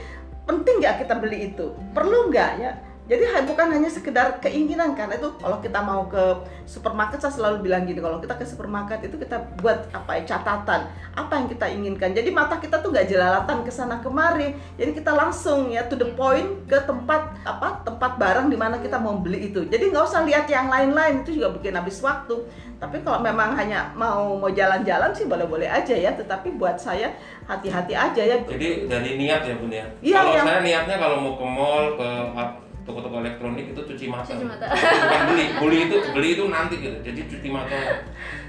penting 0.48 0.80
nggak 0.80 1.04
kita 1.04 1.20
beli 1.20 1.52
itu? 1.52 1.76
Perlu 1.92 2.32
nggak 2.32 2.52
ya 2.64 2.72
jadi 3.04 3.44
bukan 3.44 3.68
hanya 3.68 3.92
sekedar 3.92 4.40
keinginan 4.40 4.96
karena 4.96 5.20
itu 5.20 5.28
kalau 5.36 5.60
kita 5.60 5.84
mau 5.84 6.08
ke 6.08 6.24
supermarket 6.64 7.20
saya 7.20 7.36
selalu 7.36 7.68
bilang 7.68 7.84
gini 7.84 8.00
kalau 8.00 8.24
kita 8.24 8.40
ke 8.40 8.48
supermarket 8.48 9.04
itu 9.04 9.20
kita 9.20 9.44
buat 9.60 9.92
apa 9.92 10.24
ya 10.24 10.36
catatan 10.36 10.88
apa 11.14 11.34
yang 11.36 11.48
kita 11.52 11.66
inginkan. 11.68 12.16
Jadi 12.16 12.32
mata 12.32 12.58
kita 12.58 12.80
tuh 12.80 12.96
nggak 12.96 13.12
jelalatan 13.12 13.68
ke 13.68 13.72
sana 13.76 14.00
kemari. 14.00 14.56
Jadi 14.80 14.96
kita 14.96 15.12
langsung 15.12 15.68
ya 15.68 15.84
to 15.86 16.00
the 16.00 16.16
point 16.16 16.64
ke 16.66 16.80
tempat 16.80 17.36
apa 17.44 17.84
tempat 17.84 18.16
barang 18.16 18.48
di 18.48 18.56
mana 18.56 18.80
kita 18.80 18.96
mau 18.96 19.20
beli 19.20 19.52
itu. 19.52 19.68
Jadi 19.68 19.92
nggak 19.92 20.04
usah 20.08 20.24
lihat 20.24 20.48
yang 20.48 20.72
lain-lain 20.72 21.28
itu 21.28 21.38
juga 21.38 21.54
bikin 21.60 21.76
habis 21.76 22.00
waktu. 22.00 22.40
Tapi 22.80 23.04
kalau 23.04 23.20
memang 23.20 23.52
hanya 23.60 23.92
mau 24.00 24.40
mau 24.40 24.48
jalan-jalan 24.50 25.12
sih 25.12 25.28
boleh-boleh 25.28 25.68
aja 25.68 25.92
ya 25.92 26.16
tetapi 26.16 26.56
buat 26.56 26.80
saya 26.80 27.12
hati-hati 27.52 27.94
aja 27.94 28.22
ya. 28.24 28.40
Jadi 28.48 28.88
dari 28.88 29.20
niat 29.20 29.44
ya 29.44 29.56
bun 29.60 29.70
ya. 29.70 29.86
Iya, 30.00 30.18
kalau 30.24 30.34
yang- 30.40 30.48
saya 30.48 30.60
niatnya 30.64 30.96
kalau 30.98 31.18
mau 31.20 31.34
ke 31.36 31.46
mall 31.46 31.86
ke 32.00 32.10
toko-toko 32.84 33.24
elektronik 33.24 33.72
itu 33.72 33.82
cuci 33.84 34.06
mata. 34.12 34.32
Cuci 34.32 34.46
mata. 34.46 34.68
Bukan 34.72 35.22
beli, 35.32 35.46
beli 35.60 35.78
itu 35.88 35.98
beli 36.12 36.28
itu 36.36 36.44
nanti 36.52 36.76
gitu. 36.80 36.98
Jadi 37.04 37.20
cuci 37.28 37.50
mata. 37.52 37.78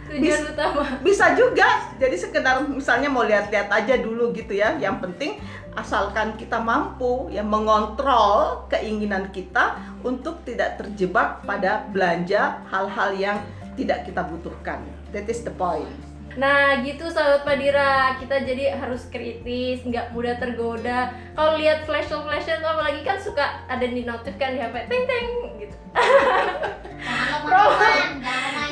tujuan 0.05 0.21
Bis- 0.21 0.53
utama 0.53 0.85
bisa 1.01 1.33
juga 1.33 1.89
jadi 1.97 2.13
sekedar 2.13 2.61
misalnya 2.69 3.09
mau 3.09 3.25
lihat-lihat 3.25 3.73
aja 3.73 3.97
dulu 3.97 4.37
gitu 4.37 4.53
ya 4.53 4.77
yang 4.77 5.01
penting 5.01 5.41
asalkan 5.75 6.37
kita 6.37 6.61
mampu 6.61 7.33
ya 7.33 7.41
mengontrol 7.41 8.69
keinginan 8.69 9.33
kita 9.33 9.81
untuk 10.05 10.45
tidak 10.45 10.77
terjebak 10.77 11.41
pada 11.49 11.89
belanja 11.91 12.63
hal-hal 12.69 13.11
yang 13.17 13.39
tidak 13.75 14.05
kita 14.07 14.23
butuhkan 14.23 14.85
that 15.11 15.27
is 15.27 15.41
the 15.43 15.55
point 15.57 15.89
Nah 16.35 16.83
gitu 16.83 17.07
sahabat 17.07 17.47
Padira, 17.47 18.19
kita 18.19 18.43
jadi 18.43 18.75
harus 18.75 19.07
kritis, 19.07 19.87
nggak 19.87 20.11
mudah 20.11 20.35
tergoda. 20.39 21.15
Kalau 21.39 21.55
lihat 21.55 21.87
flash 21.87 22.11
flash 22.11 22.51
tuh 22.51 22.67
apalagi 22.67 23.07
kan 23.07 23.19
suka 23.19 23.63
ada 23.71 23.87
di 23.87 24.03
notif 24.03 24.35
kan 24.35 24.55
di 24.55 24.61
HP, 24.61 24.91
teng 24.91 25.05
teng 25.07 25.27
gitu. 25.63 25.84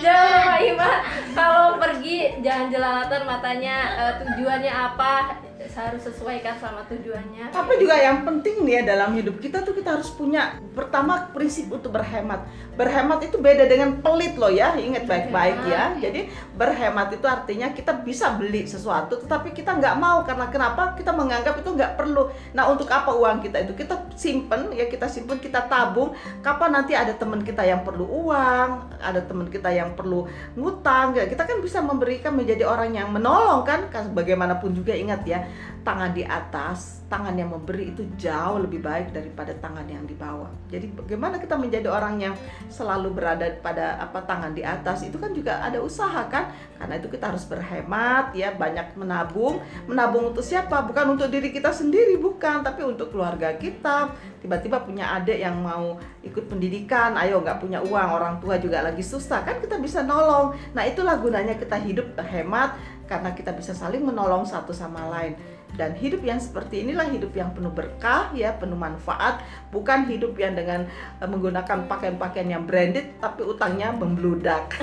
Jangan 0.03 0.25
lupa 0.27 0.57
iman, 0.59 0.61
iman. 0.75 0.99
Kalau 1.33 1.79
pergi 1.79 2.43
jangan 2.43 2.67
jelalatan 2.69 3.23
matanya 3.25 3.77
eh, 3.97 4.13
tujuannya 4.21 4.73
apa, 4.75 5.43
harus 5.73 6.03
sesuaikan 6.05 6.59
sama 6.61 6.85
tujuannya. 6.91 7.49
Tapi 7.55 7.73
juga 7.81 7.97
yang 7.97 8.27
penting 8.27 8.67
nih 8.67 8.83
ya 8.83 8.83
dalam 8.97 9.17
hidup 9.17 9.41
kita 9.41 9.65
tuh 9.65 9.73
kita 9.73 9.97
harus 9.97 10.13
punya 10.13 10.61
pertama 10.77 11.33
prinsip 11.33 11.73
untuk 11.73 11.97
berhemat. 11.97 12.45
Berhemat 12.77 13.25
itu 13.25 13.41
beda 13.41 13.65
dengan 13.69 14.01
pelit 14.05 14.37
loh 14.37 14.53
ya, 14.53 14.77
ingat 14.77 15.09
baik-baik 15.09 15.59
ya. 15.69 15.97
Jadi 15.97 16.29
berhemat 16.57 17.13
itu 17.17 17.25
artinya 17.25 17.73
kita 17.73 18.05
bisa 18.05 18.37
beli 18.37 18.69
sesuatu, 18.69 19.21
tetapi 19.21 19.57
kita 19.57 19.77
nggak 19.77 19.97
mau 19.97 20.25
karena 20.25 20.49
kenapa? 20.53 20.93
Kita 20.97 21.13
menganggap 21.13 21.61
itu 21.61 21.71
nggak 21.73 21.97
perlu. 21.97 22.29
Nah 22.53 22.69
untuk 22.69 22.89
apa 22.93 23.13
uang 23.13 23.41
kita 23.45 23.65
itu? 23.65 23.73
Kita 23.77 24.13
simpen 24.17 24.73
ya, 24.77 24.89
kita 24.89 25.09
simpen, 25.09 25.41
kita 25.41 25.69
tabung. 25.69 26.13
Kapan 26.45 26.83
nanti 26.83 26.93
ada 26.93 27.12
teman 27.17 27.41
kita 27.43 27.65
yang 27.65 27.83
perlu 27.83 28.05
uang, 28.05 28.71
ada 29.01 29.21
teman 29.25 29.49
kita 29.49 29.73
yang 29.73 29.97
perlu 29.97 30.29
ngutang, 30.55 31.17
kita 31.17 31.43
kan 31.45 31.59
bisa 31.61 31.83
memberikan 31.83 32.37
menjadi 32.37 32.65
orang 32.69 32.95
yang 32.95 33.09
menolong? 33.13 33.65
Kan 33.67 33.91
Bagaimanapun 34.13 34.77
juga 34.77 34.93
ingat 34.93 35.27
ya, 35.27 35.45
tangan 35.83 36.15
di 36.15 36.23
atas, 36.23 37.03
tangan 37.11 37.35
yang 37.35 37.51
memberi 37.51 37.91
itu 37.91 38.07
jauh 38.15 38.63
lebih 38.63 38.81
baik 38.81 39.11
daripada 39.11 39.51
tangan 39.59 39.85
yang 39.85 40.07
di 40.07 40.15
bawah. 40.15 40.49
Jadi 40.71 40.95
bagaimana 40.95 41.43
kita 41.43 41.59
menjadi 41.59 41.91
orang 41.91 42.23
yang 42.23 42.35
selalu 42.71 43.11
berada 43.13 43.47
pada 43.61 43.99
apa 43.99 44.23
tangan 44.23 44.55
di 44.55 44.63
atas 44.63 45.03
itu 45.03 45.19
kan 45.19 45.35
juga 45.35 45.59
ada 45.59 45.83
usaha 45.83 46.23
kan? 46.31 46.55
Karena 46.79 46.99
itu 46.99 47.11
kita 47.11 47.35
harus 47.35 47.45
berhemat 47.47 48.33
ya, 48.33 48.55
banyak 48.55 48.95
menabung. 48.95 49.59
Menabung 49.91 50.31
untuk 50.31 50.47
siapa? 50.47 50.87
Bukan 50.87 51.19
untuk 51.19 51.29
diri 51.29 51.51
kita 51.51 51.75
sendiri, 51.75 52.17
bukan, 52.17 52.63
tapi 52.63 52.87
untuk 52.87 53.11
keluarga 53.11 53.55
kita. 53.59 54.15
Tiba-tiba 54.39 54.83
punya 54.83 55.15
adik 55.19 55.39
yang 55.39 55.59
mau 55.63 55.99
ikut 56.23 56.51
pendidikan, 56.51 57.15
ayo 57.19 57.43
nggak 57.43 57.63
punya 57.63 57.79
uang, 57.83 58.09
orang 58.11 58.35
tua 58.43 58.59
juga 58.59 58.83
lagi 58.83 59.03
susah, 59.03 59.47
kan 59.47 59.63
kita 59.63 59.79
bisa 59.79 60.03
nolong. 60.03 60.55
Nah 60.75 60.83
itulah 60.87 61.19
gunanya 61.19 61.55
kita 61.55 61.79
hidup 61.79 62.19
hemat 62.19 62.75
karena 63.07 63.31
kita 63.37 63.53
bisa 63.53 63.77
saling 63.77 64.03
menolong 64.03 64.47
satu 64.49 64.73
sama 64.73 65.05
lain 65.13 65.37
dan 65.73 65.97
hidup 65.97 66.21
yang 66.21 66.37
seperti 66.37 66.85
inilah 66.85 67.09
hidup 67.09 67.33
yang 67.33 67.49
penuh 67.57 67.73
berkah 67.73 68.29
ya 68.37 68.53
penuh 68.57 68.77
manfaat. 68.77 69.41
Bukan 69.73 70.05
hidup 70.05 70.37
yang 70.37 70.53
dengan 70.53 70.85
eh, 71.21 71.29
menggunakan 71.29 71.89
pakaian-pakaian 71.89 72.49
yang 72.53 72.65
branded 72.69 73.17
tapi 73.19 73.43
utangnya 73.45 73.93
membludak. 73.97 74.73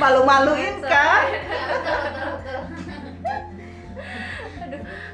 Malu-maluin 0.00 0.80
kan? 0.86 1.24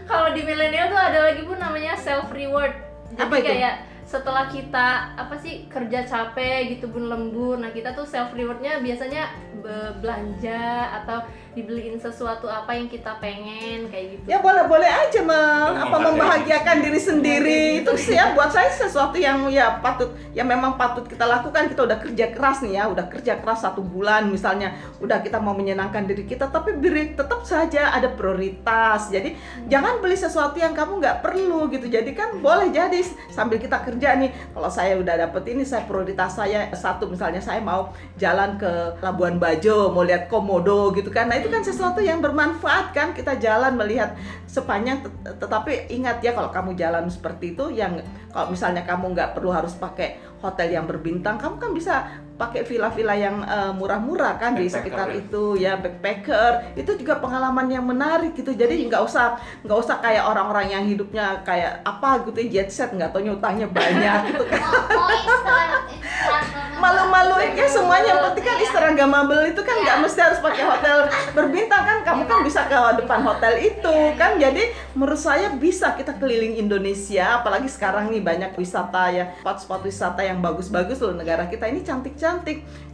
Kalau 0.07 0.29
di 0.37 0.43
milenial 0.47 0.93
tuh 0.93 1.01
ada 1.01 1.19
lagi 1.33 1.43
pun 1.43 1.59
namanya 1.59 1.97
self 1.99 2.31
reward. 2.31 2.77
Jadi 3.17 3.25
Apa 3.25 3.35
itu? 3.41 3.49
kayak 3.49 3.75
setelah 4.07 4.47
kita 4.47 5.19
apa 5.19 5.35
sih 5.35 5.67
kerja 5.67 6.07
capek 6.07 6.79
gitu 6.79 6.87
bun 6.87 7.11
lembur, 7.11 7.59
nah 7.59 7.75
kita 7.75 7.91
tuh 7.91 8.07
self 8.07 8.31
rewardnya 8.39 8.79
biasanya 8.79 9.27
belanja 9.65 10.63
atau 11.03 11.23
dibeliin 11.57 11.97
sesuatu 11.97 12.45
apa 12.53 12.77
yang 12.77 12.85
kita 12.85 13.17
pengen 13.17 13.89
kayak 13.89 14.21
gitu. 14.21 14.25
ya 14.29 14.45
boleh-boleh 14.45 14.85
aja 14.85 15.25
me- 15.25 15.33
apa 15.33 15.89
Menghargai 15.89 16.07
membahagiakan 16.13 16.77
diri 16.85 17.01
sendiri. 17.01 17.63
Itu 17.81 17.97
sih 17.97 18.13
ya 18.13 18.37
buat 18.37 18.53
saya 18.53 18.69
sesuatu 18.69 19.17
yang 19.17 19.49
ya 19.49 19.81
patut 19.81 20.13
yang 20.37 20.45
memang 20.45 20.77
patut 20.77 21.09
kita 21.09 21.25
lakukan. 21.25 21.73
Kita 21.73 21.89
udah 21.89 21.97
kerja 21.97 22.29
keras 22.37 22.61
nih 22.61 22.77
ya 22.77 22.93
udah 22.93 23.09
kerja 23.09 23.41
keras 23.41 23.65
satu 23.65 23.81
bulan 23.81 24.29
misalnya. 24.29 24.77
Udah 25.01 25.25
kita 25.25 25.41
mau 25.41 25.57
menyenangkan 25.57 26.05
diri 26.05 26.29
kita 26.29 26.53
tapi 26.53 26.77
beri 26.77 27.17
tetap 27.17 27.41
saja 27.49 27.89
ada 27.89 28.13
prioritas. 28.13 29.09
Jadi 29.09 29.33
jangan 29.73 30.05
beli 30.05 30.21
sesuatu 30.21 30.61
yang 30.61 30.77
kamu 30.77 31.01
nggak 31.01 31.25
perlu 31.25 31.73
gitu. 31.73 31.89
Jadi 31.89 32.13
kan 32.13 32.37
boleh 32.45 32.69
jadi 32.69 33.01
sambil 33.33 33.57
kita 33.57 33.81
kerja 33.81 34.21
nih. 34.21 34.29
Kalau 34.53 34.69
saya 34.69 35.01
udah 35.01 35.25
dapet 35.25 35.57
ini 35.57 35.65
saya 35.65 35.89
prioritas 35.89 36.37
saya 36.37 36.69
satu 36.77 37.09
misalnya 37.09 37.41
saya 37.41 37.65
mau 37.65 37.97
jalan 38.21 38.61
ke 38.61 39.01
Labuan 39.01 39.41
Bajo 39.41 39.46
mau 39.93 40.03
lihat 40.03 40.27
komodo 40.27 40.91
gitu 40.97 41.13
kan. 41.13 41.31
Nah 41.31 41.39
itu 41.39 41.47
kan 41.53 41.63
sesuatu 41.63 42.03
yang 42.03 42.19
bermanfaat 42.19 42.91
kan 42.91 43.15
kita 43.15 43.39
jalan 43.39 43.79
melihat 43.79 44.17
sepanjang 44.49 45.05
tet- 45.05 45.39
tetapi 45.39 45.91
ingat 45.93 46.25
ya 46.25 46.35
kalau 46.35 46.51
kamu 46.51 46.75
jalan 46.75 47.07
seperti 47.07 47.55
itu 47.55 47.71
yang 47.71 48.01
kalau 48.33 48.51
misalnya 48.51 48.83
kamu 48.83 49.15
nggak 49.15 49.37
perlu 49.37 49.53
harus 49.55 49.77
pakai 49.77 50.19
hotel 50.43 50.69
yang 50.73 50.85
berbintang 50.85 51.39
kamu 51.39 51.57
kan 51.57 51.71
bisa 51.73 51.95
pakai 52.37 52.63
villa-villa 52.69 53.17
yang 53.17 53.37
eh, 53.43 53.73
murah-murah 53.73 54.37
kan 54.37 54.53
di 54.55 54.69
sekitar 54.69 55.09
ya. 55.11 55.21
itu 55.25 55.45
ya 55.57 55.73
backpacker. 55.81 56.77
Itu 56.77 56.95
juga 57.01 57.17
pengalaman 57.19 57.67
yang 57.73 57.85
menarik 57.89 58.37
gitu. 58.37 58.53
Jadi 58.53 58.87
nggak 58.87 59.03
usah 59.03 59.41
nggak 59.65 59.79
usah 59.81 59.97
kayak 60.05 60.25
orang-orang 60.29 60.69
yang 60.71 60.85
hidupnya 60.85 61.41
kayak 61.43 61.81
apa 61.83 62.29
gitu 62.29 62.41
jet 62.53 62.69
set 62.69 62.93
nggak 62.93 63.11
tahu 63.11 63.25
utangnya 63.33 63.67
banyak 63.73 64.37
gitu 64.37 64.45
kan. 64.47 64.61
Install 64.61 65.11
Instagram 65.25 66.77
malu-maluin 66.77 67.57
ya 67.57 67.67
semuanya. 67.67 68.09
Yang 68.13 68.23
penting 68.31 68.45
kan 68.45 68.57
instagramable 68.61 69.43
itu 69.49 69.61
kan 69.65 69.77
nggak 69.81 69.99
mesti 70.05 70.21
harus 70.21 70.41
pakai 70.45 70.65
hotel 70.69 70.99
berbintang 71.33 71.83
kan. 71.83 71.99
Kamu 72.05 72.23
kan 72.29 72.39
bisa 72.45 72.69
ke 72.69 72.79
depan 73.01 73.21
hotel 73.25 73.55
itu 73.59 73.97
kan. 74.21 74.37
Jadi 74.37 74.77
menurut 74.93 75.19
saya 75.19 75.57
bisa 75.57 75.97
kita 75.97 76.15
keliling 76.21 76.61
Indonesia. 76.61 77.41
Apalagi 77.41 77.67
sekarang 77.73 78.13
nih 78.13 78.21
banyak 78.21 78.53
wisata 78.61 79.09
ya 79.11 79.25
spot-spot 79.41 79.83
wisata 79.89 80.21
yang 80.21 80.45
bagus-bagus 80.45 81.01
loh 81.01 81.17
negara 81.17 81.49
kita. 81.49 81.65
Ini 81.67 81.81
cantik-cantik 81.81 82.26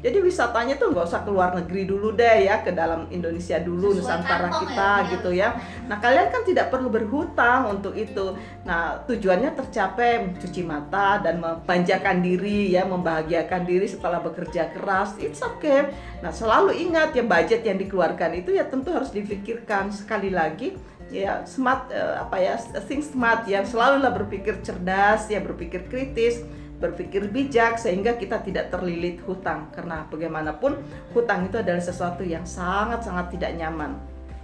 jadi 0.03 0.19
wisatanya 0.19 0.75
tuh 0.83 0.91
nggak 0.91 1.07
usah 1.07 1.23
keluar 1.23 1.55
negeri 1.55 1.87
dulu 1.87 2.11
deh 2.11 2.51
ya 2.51 2.59
ke 2.67 2.75
dalam 2.75 3.07
Indonesia 3.15 3.63
dulu 3.63 3.95
Sesuai 3.95 4.03
Nusantara 4.03 4.49
kita 4.51 4.91
ya, 4.91 5.11
gitu 5.15 5.31
ya. 5.31 5.49
Nah 5.87 6.03
kalian 6.03 6.29
kan 6.35 6.43
tidak 6.43 6.75
perlu 6.75 6.91
berhutang 6.91 7.79
untuk 7.79 7.95
itu. 7.95 8.35
Nah 8.67 8.99
tujuannya 9.07 9.55
tercapai 9.55 10.27
mencuci 10.27 10.67
mata 10.67 11.23
dan 11.23 11.39
memanjakan 11.39 12.19
diri 12.19 12.75
ya 12.75 12.83
membahagiakan 12.83 13.63
diri 13.63 13.87
setelah 13.87 14.19
bekerja 14.19 14.75
keras. 14.75 15.15
It's 15.23 15.39
okay. 15.39 15.95
Nah 16.19 16.35
selalu 16.35 16.75
ingat 16.83 17.15
ya 17.15 17.23
budget 17.23 17.63
yang 17.63 17.79
dikeluarkan 17.79 18.43
itu 18.43 18.59
ya 18.59 18.67
tentu 18.67 18.91
harus 18.91 19.15
difikirkan. 19.15 19.95
Sekali 19.95 20.35
lagi 20.35 20.75
ya 21.15 21.47
smart 21.47 21.95
eh, 21.95 22.19
apa 22.19 22.43
ya 22.43 22.59
think 22.91 23.07
smart 23.07 23.47
ya. 23.47 23.63
Selalulah 23.63 24.11
berpikir 24.11 24.59
cerdas 24.67 25.31
ya 25.31 25.39
berpikir 25.39 25.87
kritis 25.87 26.43
berpikir 26.83 27.31
bijak 27.31 27.79
sehingga 27.79 28.19
kita 28.19 28.43
tidak 28.43 28.75
terlilit 28.75 29.23
hutang. 29.23 29.71
Karena 29.71 30.03
bagaimanapun 30.11 30.83
hutang 31.15 31.47
itu 31.47 31.63
adalah 31.63 31.79
sesuatu 31.79 32.27
yang 32.27 32.43
sangat-sangat 32.43 33.31
tidak 33.39 33.55
nyaman. 33.55 33.95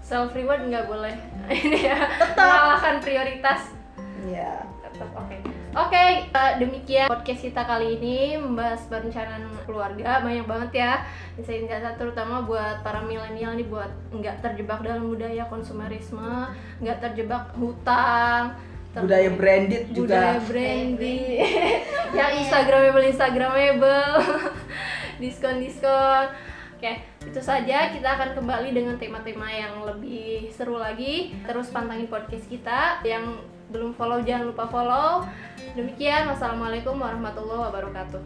Self 0.07 0.31
reward 0.39 0.71
nggak 0.71 0.87
boleh. 0.87 1.15
Ini 1.67 1.79
ya 1.83 1.99
Tetap. 2.23 2.39
mengalahkan 2.39 2.97
prioritas. 3.03 3.75
Ya 4.31 4.63
tetap 4.89 5.15
oke. 5.15 5.37
Oke 5.79 6.05
eh, 6.27 6.53
demikian 6.59 7.07
podcast 7.07 7.45
kita 7.45 7.63
kali 7.63 8.01
ini 8.01 8.35
membahas 8.35 8.83
perencanaan 8.91 9.47
keluarga. 9.63 10.25
Banyak 10.25 10.49
banget 10.49 10.71
ya. 10.83 10.93
Insight-insight 11.39 12.01
terutama 12.01 12.43
buat 12.43 12.83
para 12.83 13.05
milenial 13.05 13.55
nih 13.55 13.69
buat 13.69 13.93
nggak 14.11 14.43
terjebak 14.43 14.83
dalam 14.83 15.07
budaya 15.07 15.47
konsumerisme 15.47 16.51
nggak 16.83 16.99
terjebak 16.99 17.53
hutang 17.55 18.59
budaya 19.03 19.31
branded 19.33 19.91
budaya 19.93 20.39
juga 20.39 20.43
branding 20.47 21.41
yang 22.19 22.33
instagramable 22.41 23.07
instagramable. 23.07 24.23
Diskon 25.23 25.59
diskon. 25.59 26.31
Oke 26.79 27.03
itu 27.27 27.41
saja. 27.43 27.91
Kita 27.91 28.09
akan 28.17 28.39
kembali 28.39 28.71
dengan 28.71 28.97
tema-tema 28.97 29.51
yang 29.51 29.83
lebih 29.85 30.49
seru 30.55 30.79
lagi. 30.79 31.35
Terus 31.45 31.69
pantangin 31.75 32.07
podcast 32.07 32.47
kita. 32.47 33.03
Yang 33.03 33.43
belum 33.69 33.93
follow 33.99 34.23
jangan 34.25 34.49
lupa 34.49 34.65
follow. 34.71 35.27
Demikian. 35.77 36.31
Wassalamualaikum 36.31 36.97
warahmatullahi 36.97 37.63
wabarakatuh 37.69 38.23